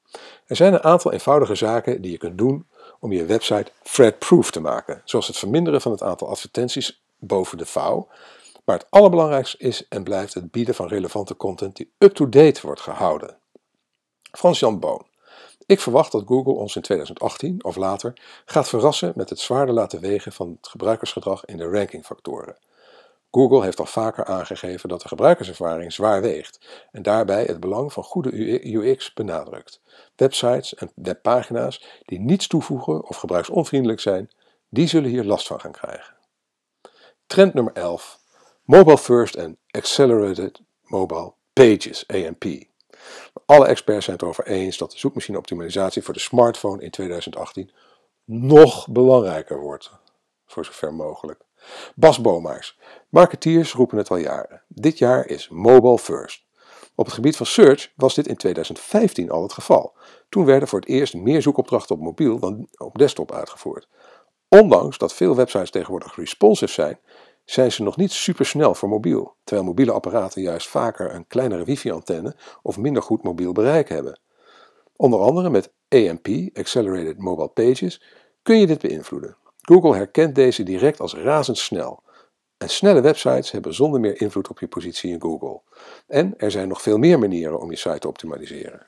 Er 0.46 0.56
zijn 0.56 0.74
een 0.74 0.84
aantal 0.84 1.12
eenvoudige 1.12 1.56
zaken 1.56 2.02
die 2.02 2.12
je 2.12 2.18
kunt 2.18 2.38
doen 2.38 2.68
om 3.00 3.12
je 3.12 3.26
website 3.26 3.72
Fred-proof 3.84 4.52
te 4.52 4.60
maken, 4.60 5.02
zoals 5.06 5.28
het 5.28 5.38
verminderen 5.38 5.82
van 5.82 5.92
het 5.92 6.02
aantal 6.02 6.28
advertenties 6.28 7.04
boven 7.18 7.58
de 7.58 7.66
vouw. 7.66 8.08
Maar 8.66 8.78
het 8.78 8.88
allerbelangrijkste 8.90 9.58
is 9.58 9.88
en 9.88 10.04
blijft 10.04 10.34
het 10.34 10.52
bieden 10.52 10.76
van 10.76 10.88
relevante 10.88 11.36
content 11.36 11.76
die 11.76 11.94
up-to-date 11.98 12.62
wordt 12.62 12.82
gehouden. 12.82 13.38
Frans-Jan 14.32 14.80
Boon. 14.80 15.12
Ik 15.74 15.80
verwacht 15.80 16.12
dat 16.12 16.24
Google 16.28 16.54
ons 16.54 16.76
in 16.76 16.82
2018 16.82 17.64
of 17.64 17.76
later 17.76 18.14
gaat 18.46 18.70
verrassen 18.70 19.14
met 19.16 19.30
het 19.30 19.40
zwaarder 19.40 19.76
laten 19.76 20.00
wegen 20.00 20.32
van 20.32 20.58
het 20.58 20.68
gebruikersgedrag 20.68 21.46
in 21.46 21.58
de 21.58 21.70
rankingfactoren. 21.70 22.58
Google 23.32 23.64
heeft 23.64 23.80
al 23.80 23.86
vaker 23.86 24.26
aangegeven 24.26 24.90
dat 24.90 25.02
de 25.02 25.08
gebruikerservaring 25.08 25.94
zwaar 25.94 26.22
weegt 26.22 26.86
en 26.92 27.02
daarbij 27.02 27.44
het 27.44 27.60
belang 27.60 27.94
van 27.94 28.04
goede 28.04 28.32
UX 28.74 29.14
benadrukt. 29.14 29.82
Websites 30.16 30.76
en 30.76 30.92
webpagina's 30.96 32.02
die 32.06 32.20
niets 32.20 32.48
toevoegen 32.48 33.08
of 33.08 33.18
gebruiksonvriendelijk 33.18 34.00
zijn, 34.00 34.30
die 34.70 34.88
zullen 34.88 35.10
hier 35.10 35.24
last 35.24 35.48
van 35.48 35.60
gaan 35.60 35.72
krijgen. 35.72 36.16
Trend 37.28 37.54
nummer 37.54 37.74
11. 37.74 38.20
Mobile 38.64 38.98
First 38.98 39.36
en 39.36 39.58
Accelerated 39.72 40.62
Mobile 40.82 41.34
Pages, 41.54 42.08
AMP. 42.08 42.72
Alle 43.46 43.66
experts 43.66 44.06
zijn 44.06 44.16
het 44.16 44.26
erover 44.26 44.48
eens 44.48 44.78
dat 44.78 44.92
de 44.92 44.98
zoekmachineoptimalisatie 44.98 46.02
voor 46.02 46.14
de 46.14 46.20
smartphone 46.20 46.84
in 46.84 46.92
2018 46.92 47.72
nog 48.26 48.88
belangrijker 48.88 49.60
wordt, 49.60 49.92
voor 50.46 50.66
zover 50.66 50.94
mogelijk. 50.94 51.42
Bas 51.96 52.22
Bomaars. 52.22 52.80
Marketeers 53.10 53.74
roepen 53.74 53.98
het 53.98 54.10
al 54.10 54.18
jaren. 54.18 54.62
Dit 54.68 54.98
jaar 54.98 55.28
is 55.28 55.50
mobile 55.50 56.00
first. 56.00 56.46
Op 56.96 57.06
het 57.06 57.14
gebied 57.14 57.38
van 57.38 57.46
search 57.46 57.92
was 57.96 58.16
dit 58.16 58.28
in 58.28 58.36
2015 58.36 59.32
al 59.32 59.44
het 59.44 59.54
geval. 59.54 59.94
Toen 60.30 60.46
werden 60.46 60.68
voor 60.68 60.80
het 60.80 60.90
eerst 60.90 61.14
meer 61.14 61.42
zoekopdrachten 61.42 61.96
op 61.96 62.02
mobiel 62.02 62.40
dan 62.40 62.68
op 62.78 62.98
desktop 62.98 63.32
uitgevoerd. 63.32 63.88
Ondanks 64.48 64.98
dat 64.98 65.14
veel 65.14 65.36
websites 65.36 65.70
tegenwoordig 65.70 66.16
responsive 66.16 66.74
zijn, 66.74 67.00
zijn 67.46 67.72
ze 67.72 67.84
nog 67.84 67.98
niet 67.98 68.12
supersnel 68.12 68.76
voor 68.76 68.90
mobiel, 68.90 69.36
terwijl 69.44 69.68
mobiele 69.68 69.92
apparaten 69.92 70.42
juist 70.42 70.68
vaker 70.68 71.16
een 71.16 71.28
kleinere 71.28 71.64
wifi-antenne 71.64 72.36
of 72.62 72.78
minder 72.78 73.02
goed 73.02 73.24
mobiel 73.24 73.52
bereik 73.52 73.90
hebben. 73.90 74.20
Onder 74.96 75.20
andere 75.20 75.50
met 75.50 75.72
AMP, 75.90 76.28
Accelerated 76.54 77.18
Mobile 77.18 77.48
Pages, 77.48 78.02
kun 78.42 78.60
je 78.60 78.68
dit 78.68 78.82
beïnvloeden. 78.82 79.38
Google 79.62 79.96
herkent 79.96 80.36
deze 80.36 80.64
direct 80.64 81.00
als 81.00 81.14
razendsnel. 81.14 82.04
En 82.58 82.70
snelle 82.70 83.02
websites 83.02 83.52
hebben 83.52 83.74
zonder 83.74 84.00
meer 84.00 84.22
invloed 84.22 84.50
op 84.50 84.60
je 84.60 84.68
positie 84.68 85.12
in 85.12 85.22
Google. 85.22 85.62
En 86.08 86.34
er 86.38 86.52
zijn 86.52 86.68
nog 86.68 86.82
veel 86.82 86.98
meer 86.98 87.20
manieren 87.20 87.60
om 87.60 87.70
je 87.70 87.78
site 87.78 88.00
te 88.00 88.08
optimaliseren. 88.08 88.86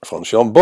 Van 0.00 0.20
Jean. 0.20 0.52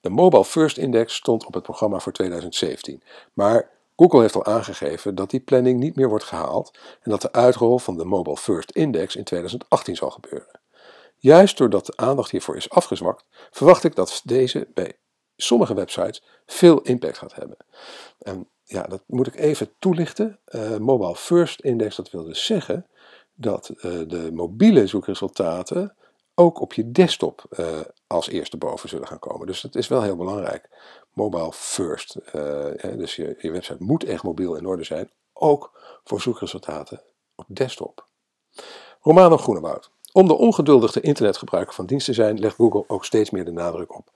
De 0.00 0.10
Mobile 0.10 0.44
First 0.44 0.76
Index 0.76 1.14
stond 1.14 1.46
op 1.46 1.54
het 1.54 1.62
programma 1.62 1.98
voor 1.98 2.12
2017, 2.12 3.02
maar 3.32 3.70
Google 3.96 4.20
heeft 4.20 4.34
al 4.34 4.44
aangegeven 4.44 5.14
dat 5.14 5.30
die 5.30 5.40
planning 5.40 5.80
niet 5.80 5.96
meer 5.96 6.08
wordt 6.08 6.24
gehaald 6.24 6.78
en 7.00 7.10
dat 7.10 7.22
de 7.22 7.32
uitrol 7.32 7.78
van 7.78 7.96
de 7.96 8.04
Mobile 8.04 8.36
First 8.36 8.70
Index 8.70 9.16
in 9.16 9.24
2018 9.24 9.96
zal 9.96 10.10
gebeuren. 10.10 10.60
Juist 11.16 11.58
doordat 11.58 11.86
de 11.86 11.96
aandacht 11.96 12.30
hiervoor 12.30 12.56
is 12.56 12.70
afgezwakt, 12.70 13.24
verwacht 13.50 13.84
ik 13.84 13.94
dat 13.94 14.20
deze 14.24 14.68
bij 14.74 14.98
sommige 15.36 15.74
websites 15.74 16.22
veel 16.46 16.80
impact 16.80 17.18
gaat 17.18 17.34
hebben. 17.34 17.56
En 18.18 18.48
ja, 18.62 18.82
dat 18.82 19.02
moet 19.06 19.26
ik 19.26 19.34
even 19.34 19.70
toelichten. 19.78 20.38
Uh, 20.48 20.76
Mobile 20.76 21.16
First 21.16 21.60
Index, 21.60 21.96
dat 21.96 22.10
wil 22.10 22.24
dus 22.24 22.46
zeggen 22.46 22.86
dat 23.34 23.70
uh, 23.76 23.82
de 23.82 24.30
mobiele 24.32 24.86
zoekresultaten 24.86 25.96
ook 26.34 26.60
op 26.60 26.72
je 26.72 26.90
desktop 26.90 27.44
uh, 27.58 27.80
als 28.06 28.28
eerste 28.28 28.56
boven 28.56 28.88
zullen 28.88 29.06
gaan 29.06 29.18
komen. 29.18 29.46
Dus 29.46 29.60
dat 29.60 29.74
is 29.74 29.88
wel 29.88 30.02
heel 30.02 30.16
belangrijk. 30.16 30.68
Mobile 31.16 31.52
first. 31.52 32.16
dus 32.80 33.16
je, 33.16 33.36
je 33.38 33.50
website 33.50 33.82
moet 33.84 34.04
echt 34.04 34.22
mobiel 34.22 34.56
in 34.56 34.66
orde 34.66 34.84
zijn, 34.84 35.10
ook 35.32 35.80
voor 36.04 36.20
zoekresultaten 36.20 37.02
op 37.34 37.44
desktop. 37.48 38.06
Romano 39.00 39.36
Groenewoud. 39.36 39.90
Om 40.12 40.26
de 40.26 40.34
ongeduldige 40.34 41.00
internetgebruiker 41.00 41.74
van 41.74 41.86
dienst 41.86 42.06
te 42.06 42.12
zijn, 42.12 42.38
legt 42.38 42.56
Google 42.56 42.84
ook 42.86 43.04
steeds 43.04 43.30
meer 43.30 43.44
de 43.44 43.52
nadruk 43.52 43.94
op 43.94 44.10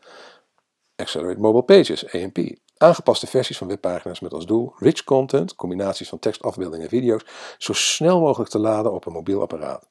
Accelerate 0.97 1.41
Mobile 1.41 1.63
Pages, 1.63 2.13
AMP. 2.13 2.39
Aangepaste 2.77 3.27
versies 3.27 3.59
van 3.59 3.69
webpagina's 3.69 4.21
met 4.21 4.33
als 4.33 4.47
doel 4.47 4.75
rich 4.79 5.05
content, 5.05 5.55
combinaties 5.55 6.09
van 6.09 6.19
tekst, 6.19 6.43
afbeeldingen 6.43 6.85
en 6.85 6.89
video's, 6.91 7.25
zo 7.59 7.73
snel 7.73 8.21
mogelijk 8.21 8.51
te 8.51 8.59
laden 8.59 8.93
op 8.93 9.07
een 9.07 9.13
mobiel 9.13 9.41
apparaat. 9.41 9.89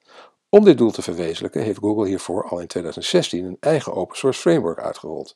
Om 0.49 0.63
dit 0.63 0.77
doel 0.77 0.91
te 0.91 1.01
verwezenlijken 1.01 1.61
heeft 1.61 1.79
Google 1.79 2.07
hiervoor 2.07 2.49
al 2.49 2.59
in 2.59 2.67
2016 2.67 3.45
een 3.45 3.57
eigen 3.59 3.93
open 3.93 4.17
source 4.17 4.39
framework 4.39 4.79
uitgerold. 4.79 5.35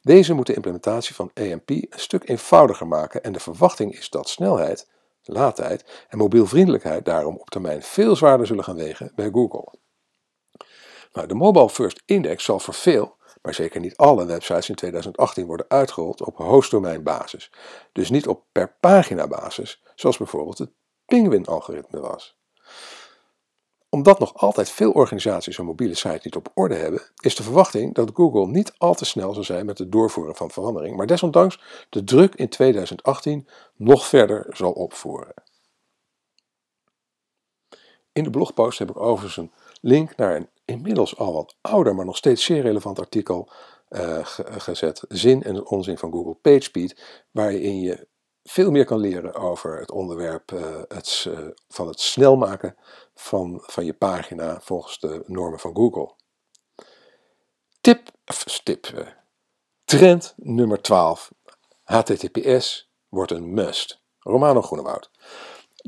Deze 0.00 0.34
moet 0.34 0.46
de 0.46 0.54
implementatie 0.54 1.14
van 1.14 1.30
AMP 1.34 1.70
een 1.70 1.88
stuk 1.90 2.28
eenvoudiger 2.28 2.86
maken 2.86 3.22
en 3.22 3.32
de 3.32 3.40
verwachting 3.40 3.98
is 3.98 4.10
dat 4.10 4.28
snelheid, 4.28 4.90
laadtijd 5.22 6.04
en 6.08 6.18
mobielvriendelijkheid 6.18 7.04
daarom 7.04 7.36
op 7.36 7.50
termijn 7.50 7.82
veel 7.82 8.16
zwaarder 8.16 8.46
zullen 8.46 8.64
gaan 8.64 8.76
wegen 8.76 9.12
bij 9.14 9.30
Google. 9.30 9.74
Nou, 11.12 11.26
de 11.26 11.34
Mobile 11.34 11.70
First 11.70 12.02
Index 12.04 12.44
zal 12.44 12.58
voor 12.58 12.74
veel 12.74 13.16
maar 13.42 13.54
zeker 13.54 13.80
niet 13.80 13.96
alle 13.96 14.26
websites 14.26 14.68
in 14.68 14.74
2018 14.74 15.46
worden 15.46 15.66
uitgerold 15.68 16.22
op 16.22 16.36
hostdomeinbasis. 16.36 17.52
Dus 17.92 18.10
niet 18.10 18.28
op 18.28 18.44
per 18.52 18.76
pagina 18.80 19.26
basis, 19.26 19.82
zoals 19.94 20.16
bijvoorbeeld 20.16 20.58
het 20.58 20.70
Penguin-algoritme 21.06 22.00
was. 22.00 22.37
Omdat 23.90 24.18
nog 24.18 24.34
altijd 24.34 24.70
veel 24.70 24.90
organisaties 24.90 25.58
een 25.58 25.64
mobiele 25.64 25.94
site 25.94 26.20
niet 26.22 26.36
op 26.36 26.50
orde 26.54 26.74
hebben, 26.74 27.02
is 27.20 27.36
de 27.36 27.42
verwachting 27.42 27.94
dat 27.94 28.10
Google 28.14 28.46
niet 28.46 28.72
al 28.78 28.94
te 28.94 29.04
snel 29.04 29.34
zal 29.34 29.44
zijn 29.44 29.66
met 29.66 29.78
het 29.78 29.92
doorvoeren 29.92 30.36
van 30.36 30.50
verandering, 30.50 30.96
maar 30.96 31.06
desondanks 31.06 31.60
de 31.88 32.04
druk 32.04 32.34
in 32.34 32.48
2018 32.48 33.48
nog 33.76 34.06
verder 34.06 34.46
zal 34.48 34.72
opvoeren. 34.72 35.34
In 38.12 38.24
de 38.24 38.30
blogpost 38.30 38.78
heb 38.78 38.90
ik 38.90 39.00
overigens 39.00 39.36
een 39.36 39.52
link 39.80 40.16
naar 40.16 40.36
een 40.36 40.48
inmiddels 40.64 41.16
al 41.16 41.32
wat 41.32 41.56
ouder, 41.60 41.94
maar 41.94 42.04
nog 42.04 42.16
steeds 42.16 42.44
zeer 42.44 42.62
relevant 42.62 42.98
artikel 42.98 43.50
uh, 43.90 44.18
gezet. 44.58 45.04
Zin 45.08 45.42
en 45.42 45.66
onzin 45.66 45.98
van 45.98 46.12
Google 46.12 46.34
PageSpeed, 46.34 47.24
waarin 47.30 47.80
je 47.80 48.07
veel 48.48 48.70
meer 48.70 48.84
kan 48.84 48.98
leren 48.98 49.34
over 49.34 49.78
het 49.78 49.90
onderwerp 49.90 50.52
uh, 50.52 50.60
het, 50.88 51.24
uh, 51.28 51.38
van 51.68 51.88
het 51.88 52.00
snel 52.00 52.36
maken 52.36 52.76
van, 53.14 53.62
van 53.66 53.84
je 53.84 53.92
pagina 53.92 54.60
volgens 54.60 54.98
de 54.98 55.22
normen 55.26 55.58
van 55.58 55.74
Google. 55.76 56.10
Tip, 57.80 58.08
tip, 58.62 59.14
trend 59.84 60.34
nummer 60.36 60.80
12. 60.80 61.30
HTTPS 61.84 62.90
wordt 63.08 63.32
een 63.32 63.54
must. 63.54 64.00
Romano 64.18 64.62
Groenewoud. 64.62 65.10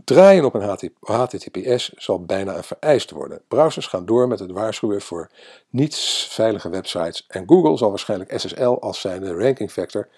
Draaien 0.05 0.44
op 0.44 0.55
een 0.55 0.94
HTTPS 1.01 1.88
zal 1.88 2.25
bijna 2.25 2.57
een 2.57 2.64
vereist 2.64 3.11
worden. 3.11 3.42
Browsers 3.49 3.87
gaan 3.87 4.07
door 4.07 4.29
met 4.29 4.38
het 4.38 4.51
waarschuwen 4.51 5.03
voor 5.03 5.31
niet 5.68 5.96
veilige 6.29 6.68
websites 6.68 7.25
en 7.29 7.49
Google 7.49 7.77
zal 7.77 7.88
waarschijnlijk 7.88 8.40
SSL 8.40 8.70
als 8.70 9.01
zijn 9.01 9.38
ranking 9.38 9.73
factor 9.73 10.09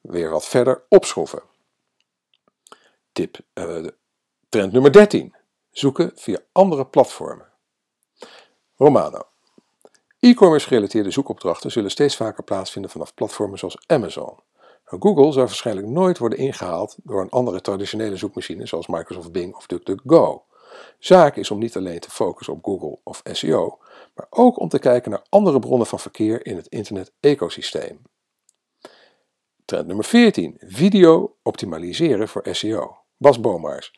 weer 0.00 0.30
wat 0.30 0.44
verder 0.44 0.82
opschroeven. 0.88 1.42
Tip, 3.12 3.38
uh, 3.54 3.86
trend 4.48 4.72
nummer 4.72 4.92
13. 4.92 5.34
Zoeken 5.70 6.12
via 6.14 6.38
andere 6.52 6.86
platformen. 6.86 7.46
Romano. 8.76 9.22
E-commerce 10.20 10.66
gerelateerde 10.66 11.10
zoekopdrachten 11.10 11.70
zullen 11.70 11.90
steeds 11.90 12.16
vaker 12.16 12.44
plaatsvinden 12.44 12.90
vanaf 12.90 13.14
platformen 13.14 13.58
zoals 13.58 13.78
Amazon. 13.86 14.38
Google 14.84 15.32
zou 15.32 15.46
waarschijnlijk 15.46 15.86
nooit 15.86 16.18
worden 16.18 16.38
ingehaald 16.38 16.96
door 17.02 17.20
een 17.20 17.30
andere 17.30 17.60
traditionele 17.60 18.16
zoekmachine 18.16 18.66
zoals 18.66 18.86
Microsoft 18.86 19.32
Bing 19.32 19.54
of 19.54 19.66
DuckDuckGo. 19.66 20.44
Zaak 20.98 21.36
is 21.36 21.50
om 21.50 21.58
niet 21.58 21.76
alleen 21.76 22.00
te 22.00 22.10
focussen 22.10 22.54
op 22.54 22.64
Google 22.64 22.98
of 23.02 23.20
SEO, 23.24 23.78
maar 24.14 24.26
ook 24.30 24.58
om 24.58 24.68
te 24.68 24.78
kijken 24.78 25.10
naar 25.10 25.26
andere 25.28 25.58
bronnen 25.58 25.86
van 25.86 25.98
verkeer 25.98 26.46
in 26.46 26.56
het 26.56 26.66
internet-ecosysteem. 26.66 28.00
Trend 29.64 29.86
nummer 29.86 30.04
14. 30.04 30.56
Video 30.58 31.36
optimaliseren 31.42 32.28
voor 32.28 32.46
SEO. 32.50 33.01
Bas 33.22 33.40
Bomaars. 33.40 33.92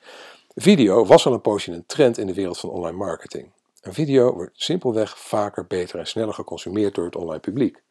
Video 0.54 1.06
was 1.06 1.26
al 1.26 1.32
een 1.32 1.40
poosje 1.40 1.72
een 1.72 1.86
trend 1.86 2.18
in 2.18 2.26
de 2.26 2.34
wereld 2.34 2.58
van 2.58 2.70
online 2.70 2.96
marketing. 2.96 3.52
Een 3.80 3.94
video 3.94 4.34
wordt 4.34 4.50
simpelweg 4.54 5.18
vaker, 5.18 5.66
beter 5.66 5.98
en 5.98 6.06
sneller 6.06 6.34
geconsumeerd 6.34 6.94
door 6.94 7.04
het 7.04 7.16
online 7.16 7.40
publiek. 7.40 7.82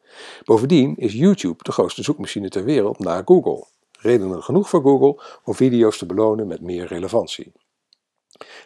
Bovendien 0.44 0.96
is 0.96 1.12
YouTube 1.12 1.64
de 1.64 1.72
grootste 1.72 2.02
zoekmachine 2.02 2.48
ter 2.48 2.64
wereld 2.64 2.98
na 2.98 3.22
Google. 3.24 3.64
Redenen 3.98 4.42
genoeg 4.42 4.68
voor 4.68 4.82
Google 4.82 5.22
om 5.44 5.54
video's 5.54 5.98
te 5.98 6.06
belonen 6.06 6.46
met 6.46 6.60
meer 6.60 6.86
relevantie. 6.86 7.52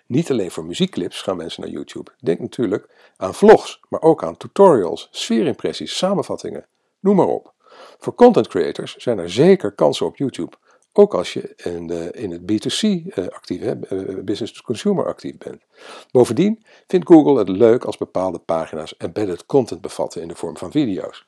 Niet 0.06 0.30
alleen 0.30 0.50
voor 0.50 0.64
muziekclips 0.64 1.22
gaan 1.22 1.36
mensen 1.36 1.62
naar 1.62 1.70
YouTube. 1.70 2.10
Denk 2.20 2.38
natuurlijk 2.38 3.12
aan 3.16 3.34
vlogs, 3.34 3.80
maar 3.88 4.02
ook 4.02 4.24
aan 4.24 4.36
tutorials, 4.36 5.08
sfeerimpressies, 5.10 5.96
samenvattingen. 5.96 6.66
Noem 7.00 7.16
maar 7.16 7.26
op. 7.26 7.52
Voor 7.98 8.14
content 8.14 8.48
creators 8.48 8.96
zijn 8.96 9.18
er 9.18 9.30
zeker 9.30 9.72
kansen 9.72 10.06
op 10.06 10.16
YouTube, 10.16 10.56
ook 10.98 11.14
als 11.14 11.32
je 11.32 11.52
in, 11.56 12.14
in 12.14 12.30
het 12.30 12.40
B2C 12.40 13.06
eh, 13.14 13.26
actief, 13.26 13.60
hè, 13.60 13.80
eh, 13.80 14.24
business 14.24 14.52
to 14.52 14.60
consumer 14.64 15.06
actief 15.06 15.38
bent. 15.38 15.62
Bovendien 16.10 16.64
vindt 16.86 17.06
Google 17.06 17.38
het 17.38 17.48
leuk 17.48 17.84
als 17.84 17.96
bepaalde 17.96 18.38
pagina's 18.38 18.96
embedded 18.96 19.46
content 19.46 19.80
bevatten 19.80 20.22
in 20.22 20.28
de 20.28 20.34
vorm 20.34 20.56
van 20.56 20.70
video's. 20.70 21.26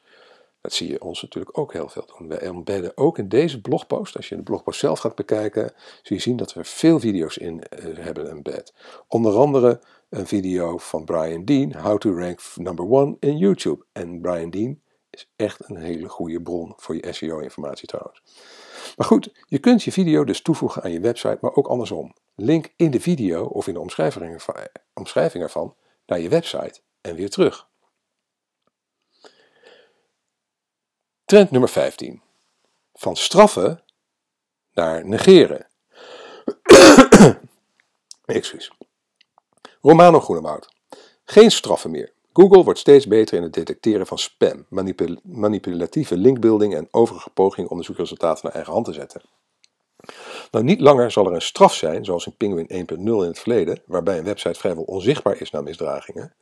Dat 0.61 0.73
zie 0.73 0.91
je 0.91 1.03
ons 1.03 1.23
natuurlijk 1.23 1.59
ook 1.59 1.73
heel 1.73 1.89
veel 1.89 2.07
doen. 2.19 2.29
We 2.29 2.37
embedden 2.37 2.93
ook 2.95 3.19
in 3.19 3.29
deze 3.29 3.61
blogpost, 3.61 4.17
als 4.17 4.29
je 4.29 4.37
de 4.37 4.43
blogpost 4.43 4.81
zelf 4.81 4.99
gaat 4.99 5.15
bekijken, 5.15 5.73
zul 6.03 6.17
je 6.17 6.23
zien 6.23 6.37
dat 6.37 6.53
we 6.53 6.65
veel 6.65 7.01
video's 7.01 7.37
in 7.37 7.55
uh, 7.55 7.99
hebben 7.99 8.31
embed. 8.31 8.75
Onder 9.09 9.35
andere 9.37 9.81
een 10.09 10.27
video 10.27 10.79
van 10.79 11.05
Brian 11.05 11.45
Dean, 11.45 11.75
How 11.75 11.99
to 11.99 12.19
Rank 12.19 12.41
Number 12.55 12.91
One 12.91 13.17
in 13.21 13.37
YouTube. 13.37 13.85
En 13.93 14.21
Brian 14.21 14.51
Dean 14.51 14.81
is 15.11 15.31
echt 15.37 15.69
een 15.69 15.77
hele 15.77 16.09
goede 16.09 16.43
bron 16.43 16.73
voor 16.77 16.95
je 16.95 17.13
SEO-informatie 17.13 17.89
trouwens. 17.89 18.23
Maar 18.97 19.07
goed, 19.07 19.33
je 19.47 19.59
kunt 19.59 19.83
je 19.83 19.93
video 19.93 20.25
dus 20.25 20.43
toevoegen 20.43 20.83
aan 20.83 20.93
je 20.93 21.01
website, 21.01 21.39
maar 21.41 21.55
ook 21.55 21.67
andersom. 21.67 22.15
Link 22.35 22.73
in 22.77 22.91
de 22.91 23.01
video 23.01 23.45
of 23.45 23.67
in 23.67 23.75
de 23.75 23.81
omschrijving, 23.81 24.43
omschrijving 24.95 25.43
ervan 25.43 25.77
naar 26.07 26.21
je 26.21 26.29
website 26.29 26.81
en 27.01 27.15
weer 27.15 27.31
terug. 27.31 27.69
Trend 31.25 31.51
nummer 31.51 31.69
15. 31.69 32.23
Van 32.93 33.17
straffen 33.17 33.85
naar 34.73 35.07
negeren. 35.07 35.67
Excuus. 38.25 38.73
Romano 39.81 40.21
Groenewoud. 40.21 40.69
Geen 41.25 41.51
straffen 41.51 41.91
meer. 41.91 42.13
Google 42.33 42.65
wordt 42.65 42.79
steeds 42.79 43.07
beter 43.07 43.37
in 43.37 43.43
het 43.43 43.53
detecteren 43.53 44.07
van 44.07 44.19
spam, 44.19 44.67
manipulatieve 45.23 46.17
linkbuilding 46.17 46.75
en 46.75 46.89
overige 46.91 47.31
pogingen 47.31 47.71
om 47.71 47.79
de 47.79 47.85
zoekresultaten 47.85 48.41
naar 48.45 48.55
eigen 48.55 48.73
hand 48.73 48.85
te 48.85 48.93
zetten. 48.93 49.23
Nou, 50.51 50.65
niet 50.65 50.81
langer 50.81 51.11
zal 51.11 51.27
er 51.27 51.33
een 51.33 51.43
straf 51.43 51.75
zijn, 51.75 52.05
zoals 52.05 52.27
in 52.27 52.37
Penguin 52.37 52.87
1.0 52.91 52.97
in 52.99 53.21
het 53.21 53.39
verleden, 53.39 53.83
waarbij 53.87 54.19
een 54.19 54.25
website 54.25 54.59
vrijwel 54.59 54.83
onzichtbaar 54.83 55.41
is 55.41 55.51
na 55.51 55.61
misdragingen. 55.61 56.35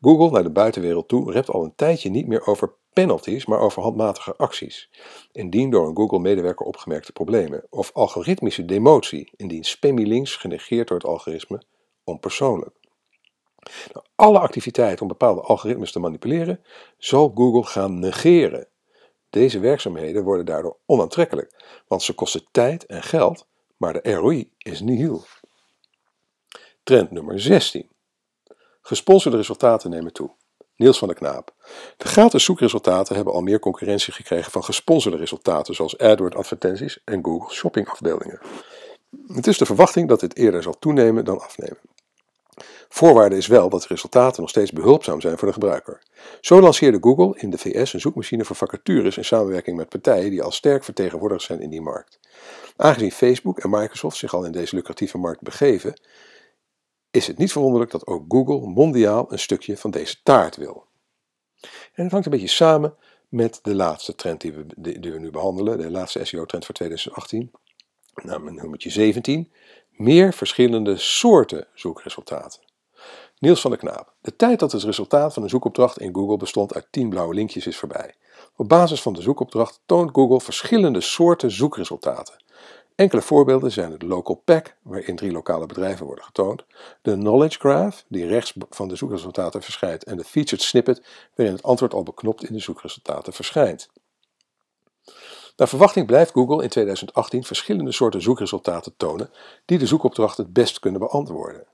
Google 0.00 0.30
naar 0.30 0.42
de 0.42 0.50
buitenwereld 0.50 1.08
toe 1.08 1.32
rept 1.32 1.50
al 1.50 1.64
een 1.64 1.74
tijdje 1.76 2.10
niet 2.10 2.26
meer 2.26 2.46
over 2.46 2.72
penalties, 2.92 3.46
maar 3.46 3.58
over 3.58 3.82
handmatige 3.82 4.36
acties. 4.36 4.90
Indien 5.32 5.70
door 5.70 5.88
een 5.88 5.96
Google-medewerker 5.96 6.66
opgemerkte 6.66 7.12
problemen. 7.12 7.66
Of 7.70 7.90
algoritmische 7.92 8.64
demotie, 8.64 9.30
indien 9.36 9.64
spammy 9.64 10.02
links 10.02 10.36
genegeerd 10.36 10.88
door 10.88 10.96
het 10.96 11.06
algoritme 11.06 11.62
onpersoonlijk. 12.04 12.83
Alle 14.14 14.38
activiteiten 14.38 15.02
om 15.02 15.08
bepaalde 15.08 15.40
algoritmes 15.40 15.92
te 15.92 15.98
manipuleren, 15.98 16.64
zal 16.98 17.32
Google 17.34 17.62
gaan 17.62 17.98
negeren. 17.98 18.68
Deze 19.30 19.58
werkzaamheden 19.58 20.24
worden 20.24 20.46
daardoor 20.46 20.76
onaantrekkelijk, 20.86 21.64
want 21.88 22.02
ze 22.02 22.14
kosten 22.14 22.46
tijd 22.50 22.86
en 22.86 23.02
geld, 23.02 23.46
maar 23.76 23.92
de 23.92 24.12
ROI 24.14 24.50
is 24.58 24.80
nihil. 24.80 25.24
Trend 26.82 27.10
nummer 27.10 27.40
16. 27.40 27.88
Gesponsorde 28.80 29.36
resultaten 29.36 29.90
nemen 29.90 30.12
toe. 30.12 30.30
Niels 30.76 30.98
van 30.98 31.08
der 31.08 31.16
Knaap. 31.16 31.54
De 31.96 32.08
gratis 32.08 32.44
zoekresultaten 32.44 33.16
hebben 33.16 33.34
al 33.34 33.40
meer 33.40 33.58
concurrentie 33.58 34.12
gekregen 34.12 34.52
van 34.52 34.64
gesponsorde 34.64 35.16
resultaten 35.16 35.74
zoals 35.74 35.98
AdWords 35.98 36.36
advertenties 36.36 37.00
en 37.04 37.24
Google 37.24 37.54
shopping 37.54 37.88
afbeeldingen. 37.88 38.40
Het 39.26 39.46
is 39.46 39.58
de 39.58 39.66
verwachting 39.66 40.08
dat 40.08 40.20
dit 40.20 40.36
eerder 40.36 40.62
zal 40.62 40.78
toenemen 40.78 41.24
dan 41.24 41.40
afnemen. 41.40 41.78
Voorwaarde 42.88 43.36
is 43.36 43.46
wel 43.46 43.68
dat 43.68 43.82
de 43.82 43.88
resultaten 43.88 44.40
nog 44.40 44.50
steeds 44.50 44.72
behulpzaam 44.72 45.20
zijn 45.20 45.38
voor 45.38 45.48
de 45.48 45.54
gebruiker. 45.54 46.02
Zo 46.40 46.60
lanceerde 46.60 46.98
Google 47.00 47.40
in 47.40 47.50
de 47.50 47.58
VS 47.58 47.92
een 47.92 48.00
zoekmachine 48.00 48.44
voor 48.44 48.56
vacatures 48.56 49.16
in 49.16 49.24
samenwerking 49.24 49.76
met 49.76 49.88
partijen 49.88 50.30
die 50.30 50.42
al 50.42 50.50
sterk 50.50 50.84
vertegenwoordigd 50.84 51.42
zijn 51.42 51.60
in 51.60 51.70
die 51.70 51.80
markt. 51.80 52.18
Aangezien 52.76 53.12
Facebook 53.12 53.58
en 53.58 53.70
Microsoft 53.70 54.16
zich 54.16 54.34
al 54.34 54.44
in 54.44 54.52
deze 54.52 54.76
lucratieve 54.76 55.18
markt 55.18 55.42
begeven, 55.42 56.00
is 57.10 57.26
het 57.26 57.38
niet 57.38 57.52
verwonderlijk 57.52 57.90
dat 57.90 58.06
ook 58.06 58.24
Google 58.28 58.66
mondiaal 58.66 59.32
een 59.32 59.38
stukje 59.38 59.76
van 59.76 59.90
deze 59.90 60.16
taart 60.22 60.56
wil. 60.56 60.86
En 61.92 62.02
het 62.02 62.10
hangt 62.10 62.26
een 62.26 62.32
beetje 62.32 62.48
samen 62.48 62.96
met 63.28 63.58
de 63.62 63.74
laatste 63.74 64.14
trend 64.14 64.40
die 64.40 64.52
we, 64.52 65.18
nu 65.18 65.30
behandelen, 65.30 65.78
de 65.78 65.90
laatste 65.90 66.24
SEO-trend 66.24 66.64
voor 66.64 66.74
2018, 66.74 67.50
namelijk 68.22 68.60
nummertje 68.60 68.90
17, 68.90 69.52
meer 69.96 70.32
verschillende 70.32 70.96
soorten 70.96 71.66
zoekresultaten. 71.74 72.60
Niels 73.38 73.60
van 73.60 73.70
der 73.70 73.80
Knaap. 73.80 74.12
De 74.20 74.36
tijd 74.36 74.58
dat 74.58 74.72
het 74.72 74.82
resultaat 74.82 75.34
van 75.34 75.42
een 75.42 75.48
zoekopdracht 75.48 76.00
in 76.00 76.14
Google 76.14 76.36
bestond 76.36 76.74
uit 76.74 76.86
10 76.90 77.08
blauwe 77.08 77.34
linkjes 77.34 77.66
is 77.66 77.76
voorbij. 77.76 78.14
Op 78.56 78.68
basis 78.68 79.02
van 79.02 79.12
de 79.12 79.22
zoekopdracht 79.22 79.80
toont 79.86 80.10
Google 80.12 80.40
verschillende 80.40 81.00
soorten 81.00 81.50
zoekresultaten. 81.50 82.42
Enkele 82.94 83.22
voorbeelden 83.22 83.72
zijn 83.72 83.92
het 83.92 84.02
Local 84.02 84.42
Pack, 84.44 84.76
waarin 84.82 85.16
drie 85.16 85.32
lokale 85.32 85.66
bedrijven 85.66 86.06
worden 86.06 86.24
getoond, 86.24 86.64
de 87.02 87.12
Knowledge 87.12 87.58
Graph, 87.58 88.04
die 88.08 88.26
rechts 88.26 88.54
van 88.70 88.88
de 88.88 88.96
zoekresultaten 88.96 89.62
verschijnt, 89.62 90.04
en 90.04 90.16
de 90.16 90.24
Featured 90.24 90.62
Snippet, 90.62 91.02
waarin 91.34 91.54
het 91.54 91.64
antwoord 91.64 91.94
al 91.94 92.02
beknopt 92.02 92.44
in 92.44 92.52
de 92.52 92.60
zoekresultaten 92.60 93.32
verschijnt. 93.32 93.90
Naar 95.56 95.68
verwachting 95.68 96.06
blijft 96.06 96.32
Google 96.32 96.62
in 96.62 96.68
2018 96.68 97.44
verschillende 97.44 97.92
soorten 97.92 98.22
zoekresultaten 98.22 98.96
tonen 98.96 99.30
die 99.64 99.78
de 99.78 99.86
zoekopdracht 99.86 100.36
het 100.36 100.52
best 100.52 100.78
kunnen 100.78 101.00
beantwoorden. 101.00 101.66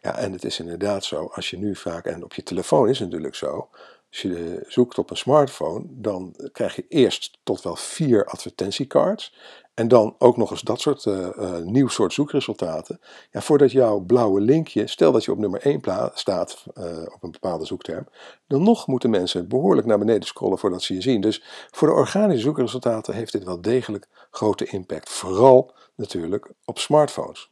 Ja, 0.00 0.16
en 0.16 0.32
het 0.32 0.44
is 0.44 0.58
inderdaad 0.58 1.04
zo, 1.04 1.30
als 1.34 1.50
je 1.50 1.58
nu 1.58 1.76
vaak, 1.76 2.04
en 2.04 2.24
op 2.24 2.34
je 2.34 2.42
telefoon 2.42 2.88
is 2.88 2.98
het 2.98 3.08
natuurlijk 3.08 3.34
zo, 3.34 3.68
als 4.10 4.22
je 4.22 4.64
zoekt 4.68 4.98
op 4.98 5.10
een 5.10 5.16
smartphone, 5.16 5.84
dan 5.88 6.34
krijg 6.52 6.76
je 6.76 6.84
eerst 6.88 7.38
tot 7.42 7.62
wel 7.62 7.76
vier 7.76 8.24
advertentiecards. 8.24 9.34
En 9.80 9.88
dan 9.88 10.14
ook 10.18 10.36
nog 10.36 10.50
eens 10.50 10.60
dat 10.60 10.80
soort 10.80 11.04
uh, 11.04 11.28
uh, 11.38 11.56
nieuw 11.56 11.88
soort 11.88 12.12
zoekresultaten. 12.12 13.00
Ja, 13.30 13.40
voordat 13.40 13.72
jouw 13.72 13.98
blauwe 13.98 14.40
linkje, 14.40 14.86
stel 14.86 15.12
dat 15.12 15.24
je 15.24 15.32
op 15.32 15.38
nummer 15.38 15.60
1 15.60 15.80
staat 16.14 16.64
uh, 16.74 16.84
op 17.14 17.22
een 17.22 17.30
bepaalde 17.30 17.64
zoekterm, 17.64 18.06
dan 18.46 18.62
nog 18.62 18.86
moeten 18.86 19.10
mensen 19.10 19.48
behoorlijk 19.48 19.86
naar 19.86 19.98
beneden 19.98 20.26
scrollen 20.28 20.58
voordat 20.58 20.82
ze 20.82 20.94
je 20.94 21.00
zien. 21.00 21.20
Dus 21.20 21.42
voor 21.70 21.88
de 21.88 21.94
organische 21.94 22.42
zoekresultaten 22.42 23.14
heeft 23.14 23.32
dit 23.32 23.44
wel 23.44 23.60
degelijk 23.60 24.08
grote 24.30 24.64
impact. 24.64 25.10
Vooral 25.10 25.74
natuurlijk 25.94 26.52
op 26.64 26.78
smartphones. 26.78 27.50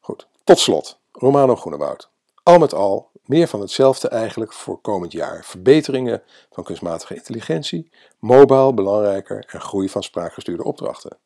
Goed, 0.00 0.28
tot 0.44 0.58
slot, 0.58 1.00
Romano 1.12 1.56
Groenewoud. 1.56 2.10
Al 2.46 2.58
met 2.58 2.74
al 2.74 3.10
meer 3.24 3.48
van 3.48 3.60
hetzelfde 3.60 4.08
eigenlijk 4.08 4.52
voor 4.52 4.80
komend 4.80 5.12
jaar. 5.12 5.44
Verbeteringen 5.44 6.22
van 6.50 6.64
kunstmatige 6.64 7.14
intelligentie, 7.14 7.90
mobile 8.18 8.74
belangrijker 8.74 9.44
en 9.48 9.60
groei 9.60 9.88
van 9.88 10.02
spraakgestuurde 10.02 10.64
opdrachten. 10.64 11.18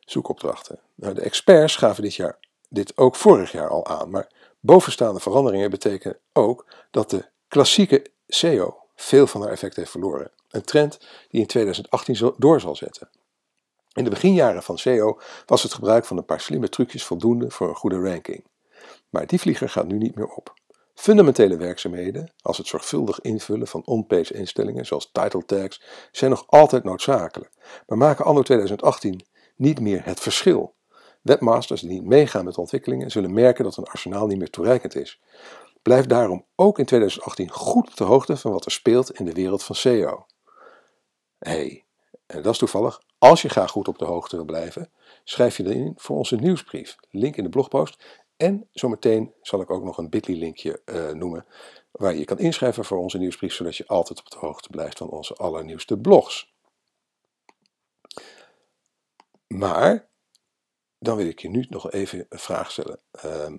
Zoekopdrachten. 0.00 0.78
Nou, 0.94 1.14
de 1.14 1.20
experts 1.20 1.76
gaven 1.76 2.02
dit, 2.02 2.14
jaar, 2.14 2.38
dit 2.68 2.96
ook 2.96 3.16
vorig 3.16 3.52
jaar 3.52 3.68
al 3.68 3.86
aan, 3.86 4.10
maar 4.10 4.28
bovenstaande 4.60 5.20
veranderingen 5.20 5.70
betekenen 5.70 6.18
ook 6.32 6.66
dat 6.90 7.10
de 7.10 7.24
klassieke 7.48 8.06
SEO 8.26 8.76
veel 8.94 9.26
van 9.26 9.40
haar 9.40 9.50
effect 9.50 9.76
heeft 9.76 9.90
verloren. 9.90 10.30
Een 10.50 10.64
trend 10.64 10.98
die 11.28 11.40
in 11.40 11.46
2018 11.46 12.34
door 12.36 12.60
zal 12.60 12.76
zetten. 12.76 13.08
In 13.92 14.04
de 14.04 14.10
beginjaren 14.10 14.62
van 14.62 14.78
SEO 14.78 15.20
was 15.46 15.62
het 15.62 15.74
gebruik 15.74 16.04
van 16.04 16.16
een 16.16 16.24
paar 16.24 16.40
slimme 16.40 16.68
trucjes 16.68 17.04
voldoende 17.04 17.50
voor 17.50 17.68
een 17.68 17.74
goede 17.74 18.00
ranking. 18.00 18.44
Maar 19.10 19.26
die 19.26 19.40
vlieger 19.40 19.68
gaat 19.68 19.86
nu 19.86 19.98
niet 19.98 20.14
meer 20.14 20.28
op. 20.28 20.54
Fundamentele 20.94 21.56
werkzaamheden, 21.56 22.32
als 22.40 22.58
het 22.58 22.66
zorgvuldig 22.66 23.20
invullen 23.20 23.66
van 23.66 23.86
on-page 23.86 24.34
instellingen 24.34 24.86
zoals 24.86 25.10
title 25.12 25.44
tags, 25.44 25.82
zijn 26.12 26.30
nog 26.30 26.44
altijd 26.46 26.84
noodzakelijk, 26.84 27.52
maar 27.86 27.98
maken 27.98 28.24
anno 28.24 28.42
2018 28.42 29.26
niet 29.56 29.80
meer 29.80 30.04
het 30.04 30.20
verschil. 30.20 30.74
Webmasters 31.22 31.80
die 31.80 31.90
niet 31.90 32.04
meegaan 32.04 32.44
met 32.44 32.58
ontwikkelingen 32.58 33.10
zullen 33.10 33.32
merken 33.32 33.64
dat 33.64 33.76
hun 33.76 33.84
arsenaal 33.84 34.26
niet 34.26 34.38
meer 34.38 34.50
toereikend 34.50 34.94
is. 34.94 35.20
Blijf 35.82 36.06
daarom 36.06 36.44
ook 36.54 36.78
in 36.78 36.84
2018 36.84 37.50
goed 37.50 37.88
op 37.88 37.96
de 37.96 38.04
hoogte 38.04 38.36
van 38.36 38.52
wat 38.52 38.64
er 38.64 38.70
speelt 38.70 39.10
in 39.10 39.24
de 39.24 39.32
wereld 39.32 39.62
van 39.62 39.74
SEO. 39.74 40.26
hey, 41.38 41.84
en 42.26 42.42
dat 42.42 42.52
is 42.52 42.58
toevallig, 42.58 43.00
als 43.18 43.42
je 43.42 43.48
graag 43.48 43.70
goed 43.70 43.88
op 43.88 43.98
de 43.98 44.04
hoogte 44.04 44.36
wil 44.36 44.44
blijven, 44.44 44.90
schrijf 45.24 45.56
je 45.56 45.62
dan 45.62 45.72
in 45.72 45.92
voor 45.96 46.16
onze 46.16 46.36
nieuwsbrief. 46.36 46.96
Link 47.10 47.36
in 47.36 47.44
de 47.44 47.50
blogpost. 47.50 48.21
En 48.42 48.68
zometeen 48.72 49.34
zal 49.42 49.60
ik 49.60 49.70
ook 49.70 49.84
nog 49.84 49.98
een 49.98 50.08
bit.ly 50.08 50.38
linkje 50.38 50.82
uh, 50.84 51.10
noemen 51.10 51.46
waar 51.90 52.14
je 52.14 52.24
kan 52.24 52.38
inschrijven 52.38 52.84
voor 52.84 52.98
onze 52.98 53.18
nieuwsbrief, 53.18 53.54
zodat 53.54 53.76
je 53.76 53.86
altijd 53.86 54.18
op 54.18 54.30
de 54.30 54.38
hoogte 54.38 54.68
blijft 54.68 54.98
van 54.98 55.08
onze 55.08 55.34
allernieuwste 55.34 55.98
blogs. 55.98 56.54
Maar, 59.46 60.08
dan 60.98 61.16
wil 61.16 61.26
ik 61.26 61.38
je 61.38 61.48
nu 61.48 61.66
nog 61.68 61.90
even 61.90 62.26
een 62.28 62.38
vraag 62.38 62.70
stellen. 62.70 63.00
Uh, 63.24 63.52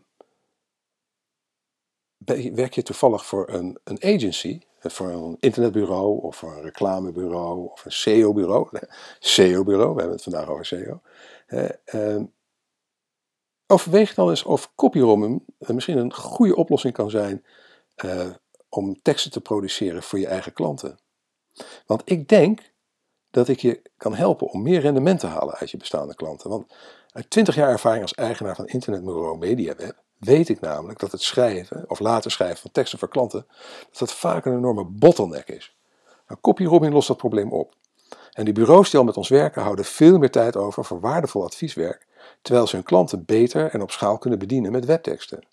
werk 2.53 2.73
je 2.73 2.83
toevallig 2.83 3.25
voor 3.25 3.49
een, 3.49 3.79
een 3.83 4.03
agency, 4.03 4.61
voor 4.79 5.09
een 5.09 5.37
internetbureau 5.39 6.21
of 6.21 6.35
voor 6.35 6.51
een 6.51 6.61
reclamebureau 6.61 7.71
of 7.71 7.85
een 7.85 7.91
SEO-bureau? 7.91 8.79
SEO-bureau, 9.19 9.93
we 9.93 9.99
hebben 9.99 10.15
het 10.15 10.23
vandaag 10.23 10.47
over 10.47 10.65
SEO. 10.65 11.01
Overweeg 13.73 14.13
dan 14.13 14.29
eens 14.29 14.43
of 14.43 14.71
copyromming 14.75 15.43
misschien 15.57 15.97
een 15.97 16.13
goede 16.13 16.55
oplossing 16.55 16.93
kan 16.93 17.09
zijn 17.09 17.45
uh, 18.05 18.29
om 18.69 19.01
teksten 19.01 19.31
te 19.31 19.41
produceren 19.41 20.03
voor 20.03 20.19
je 20.19 20.27
eigen 20.27 20.53
klanten. 20.53 20.99
Want 21.85 22.01
ik 22.05 22.27
denk 22.27 22.73
dat 23.31 23.47
ik 23.47 23.59
je 23.59 23.81
kan 23.97 24.15
helpen 24.15 24.47
om 24.47 24.61
meer 24.61 24.79
rendement 24.79 25.19
te 25.19 25.27
halen 25.27 25.55
uit 25.55 25.71
je 25.71 25.77
bestaande 25.77 26.15
klanten. 26.15 26.49
Want 26.49 26.73
uit 27.11 27.29
20 27.29 27.55
jaar 27.55 27.69
ervaring 27.69 28.01
als 28.01 28.13
eigenaar 28.13 28.55
van 28.55 28.67
internetbureau 28.67 29.37
MediaWeb 29.37 29.95
weet 30.17 30.49
ik 30.49 30.59
namelijk 30.59 30.99
dat 30.99 31.11
het 31.11 31.21
schrijven 31.21 31.89
of 31.89 31.99
laten 31.99 32.31
schrijven 32.31 32.57
van 32.57 32.71
teksten 32.71 32.99
voor 32.99 33.09
klanten, 33.09 33.47
dat 33.97 34.13
vaak 34.13 34.45
een 34.45 34.57
enorme 34.57 34.85
bottleneck 34.85 35.47
is. 35.47 35.75
Nou, 36.27 36.91
lost 36.91 37.07
dat 37.07 37.17
probleem 37.17 37.51
op. 37.51 37.75
En 38.31 38.45
die 38.45 38.53
bureaus 38.53 38.89
die 38.89 38.99
al 38.99 39.05
met 39.05 39.17
ons 39.17 39.29
werken 39.29 39.61
houden 39.61 39.85
veel 39.85 40.17
meer 40.17 40.31
tijd 40.31 40.57
over 40.57 40.85
voor 40.85 40.99
waardevol 40.99 41.43
advieswerk, 41.43 42.07
terwijl 42.41 42.67
ze 42.67 42.75
hun 42.75 42.85
klanten 42.85 43.25
beter 43.25 43.69
en 43.69 43.81
op 43.81 43.91
schaal 43.91 44.17
kunnen 44.17 44.39
bedienen 44.39 44.71
met 44.71 44.85
webteksten. 44.85 45.45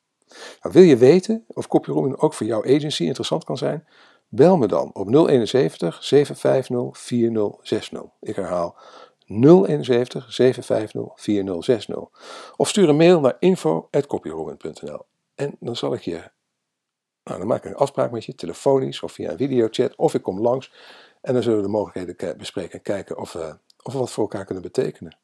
Nou, 0.63 0.75
wil 0.75 0.83
je 0.83 0.97
weten 0.97 1.45
of 1.49 1.69
copyrobbing 1.69 2.17
ook 2.19 2.35
voor 2.35 2.47
jouw 2.47 2.65
agency 2.65 3.05
interessant 3.05 3.45
kan 3.45 3.59
zijn? 3.59 3.87
Bel 4.29 4.57
me 4.57 4.67
dan 4.67 4.91
op 4.93 5.09
071 5.09 6.05
750 6.05 6.99
4060. 6.99 8.03
Ik 8.21 8.37
herhaal 8.37 8.77
071 9.27 10.33
750 10.33 11.13
4060. 11.15 12.09
Of 12.57 12.69
stuur 12.69 12.89
een 12.89 12.97
mail 12.97 13.21
naar 13.21 13.37
info.copyrobbing.nl. 13.39 15.07
En 15.35 15.57
dan 15.61 15.77
zal 15.77 15.95
ik 15.95 16.01
je, 16.01 16.23
nou, 17.25 17.39
dan 17.39 17.47
maak 17.47 17.65
ik 17.65 17.71
een 17.71 17.77
afspraak 17.77 18.11
met 18.11 18.25
je, 18.25 18.35
telefonisch 18.35 19.03
of 19.03 19.13
via 19.13 19.31
een 19.31 19.37
videochat, 19.37 19.97
of 19.97 20.15
ik 20.15 20.23
kom 20.23 20.41
langs 20.41 20.73
en 21.21 21.33
dan 21.33 21.43
zullen 21.43 21.59
we 21.59 21.65
de 21.65 21.71
mogelijkheden 21.71 22.39
bespreken 22.39 22.73
en 22.73 22.83
kijken 22.83 23.19
of 23.19 23.33
we, 23.33 23.57
of 23.83 23.93
we 23.93 23.99
wat 23.99 24.11
voor 24.11 24.23
elkaar 24.23 24.45
kunnen 24.45 24.63
betekenen. 24.63 25.19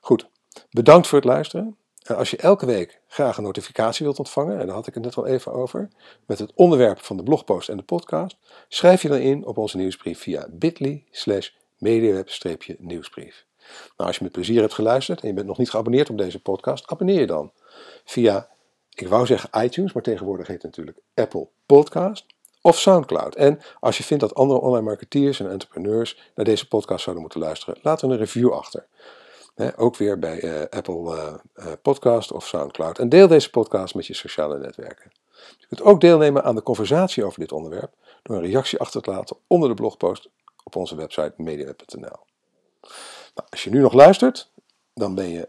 Goed, 0.00 0.28
bedankt 0.70 1.06
voor 1.06 1.18
het 1.18 1.26
luisteren. 1.26 1.76
En 2.02 2.16
als 2.16 2.30
je 2.30 2.36
elke 2.36 2.66
week 2.66 3.00
graag 3.08 3.36
een 3.36 3.42
notificatie 3.42 4.04
wilt 4.04 4.18
ontvangen, 4.18 4.58
en 4.58 4.66
daar 4.66 4.74
had 4.74 4.86
ik 4.86 4.94
het 4.94 5.02
net 5.02 5.16
al 5.16 5.26
even 5.26 5.52
over, 5.52 5.88
met 6.26 6.38
het 6.38 6.52
onderwerp 6.54 7.00
van 7.00 7.16
de 7.16 7.22
blogpost 7.22 7.68
en 7.68 7.76
de 7.76 7.82
podcast, 7.82 8.36
schrijf 8.68 9.02
je 9.02 9.08
dan 9.08 9.18
in 9.18 9.46
op 9.46 9.58
onze 9.58 9.76
nieuwsbrief 9.76 10.20
via 10.20 10.46
bit.ly 10.50 11.04
slash 11.10 11.50
mediaweb-nieuwsbrief. 11.78 13.44
Nou, 13.96 14.08
als 14.08 14.16
je 14.16 14.22
met 14.22 14.32
plezier 14.32 14.60
hebt 14.60 14.74
geluisterd 14.74 15.20
en 15.20 15.28
je 15.28 15.34
bent 15.34 15.46
nog 15.46 15.58
niet 15.58 15.70
geabonneerd 15.70 16.10
op 16.10 16.18
deze 16.18 16.42
podcast, 16.42 16.86
abonneer 16.86 17.20
je 17.20 17.26
dan 17.26 17.52
via, 18.04 18.48
ik 18.94 19.08
wou 19.08 19.26
zeggen 19.26 19.64
iTunes, 19.64 19.92
maar 19.92 20.02
tegenwoordig 20.02 20.46
heet 20.46 20.62
het 20.62 20.76
natuurlijk 20.76 20.98
Apple 21.14 21.48
Podcast 21.66 22.26
of 22.60 22.78
SoundCloud. 22.78 23.34
En 23.34 23.60
als 23.80 23.96
je 23.96 24.04
vindt 24.04 24.22
dat 24.22 24.34
andere 24.34 24.60
online 24.60 24.84
marketeers 24.84 25.40
en 25.40 25.50
entrepreneurs 25.50 26.30
naar 26.34 26.44
deze 26.44 26.68
podcast 26.68 27.02
zouden 27.02 27.24
moeten 27.24 27.40
luisteren, 27.40 27.78
laat 27.82 28.00
dan 28.00 28.10
een 28.10 28.18
review 28.18 28.52
achter. 28.52 28.86
Ook 29.76 29.96
weer 29.96 30.18
bij 30.18 30.42
uh, 30.42 30.60
Apple 30.70 31.40
uh, 31.56 31.72
Podcast 31.82 32.32
of 32.32 32.46
SoundCloud. 32.46 32.98
En 32.98 33.08
deel 33.08 33.28
deze 33.28 33.50
podcast 33.50 33.94
met 33.94 34.06
je 34.06 34.14
sociale 34.14 34.58
netwerken. 34.58 35.10
Je 35.58 35.66
kunt 35.66 35.82
ook 35.82 36.00
deelnemen 36.00 36.44
aan 36.44 36.54
de 36.54 36.62
conversatie 36.62 37.24
over 37.24 37.40
dit 37.40 37.52
onderwerp 37.52 37.92
door 38.22 38.36
een 38.36 38.42
reactie 38.42 38.78
achter 38.78 39.02
te 39.02 39.10
laten 39.10 39.36
onder 39.46 39.68
de 39.68 39.74
blogpost 39.74 40.28
op 40.64 40.76
onze 40.76 40.96
website 40.96 41.32
mediaweb.nl. 41.36 42.18
Nou, 43.34 43.48
als 43.50 43.64
je 43.64 43.70
nu 43.70 43.80
nog 43.80 43.92
luistert, 43.92 44.52
dan 44.94 45.14
ben 45.14 45.28
je 45.28 45.48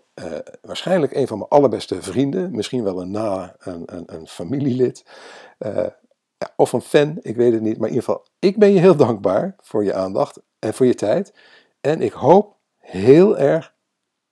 waarschijnlijk 0.61 1.15
een 1.15 1.27
van 1.27 1.37
mijn 1.37 1.49
allerbeste 1.49 2.01
vrienden, 2.01 2.51
misschien 2.51 2.83
wel 2.83 3.01
een 3.01 3.11
na 3.11 3.55
een, 3.59 3.83
een, 3.85 4.03
een 4.05 4.27
familielid 4.27 5.05
of 6.55 6.73
een 6.73 6.81
fan, 6.81 7.17
ik 7.21 7.35
weet 7.35 7.53
het 7.53 7.61
niet. 7.61 7.77
Maar 7.77 7.89
in 7.89 7.93
ieder 7.93 8.09
geval, 8.09 8.25
ik 8.39 8.57
ben 8.57 8.73
je 8.73 8.79
heel 8.79 8.95
dankbaar 8.95 9.55
voor 9.61 9.83
je 9.83 9.93
aandacht 9.93 10.39
en 10.59 10.73
voor 10.73 10.85
je 10.85 10.95
tijd. 10.95 11.33
En 11.81 12.01
ik 12.01 12.11
hoop 12.11 12.55
heel 12.77 13.37
erg 13.37 13.75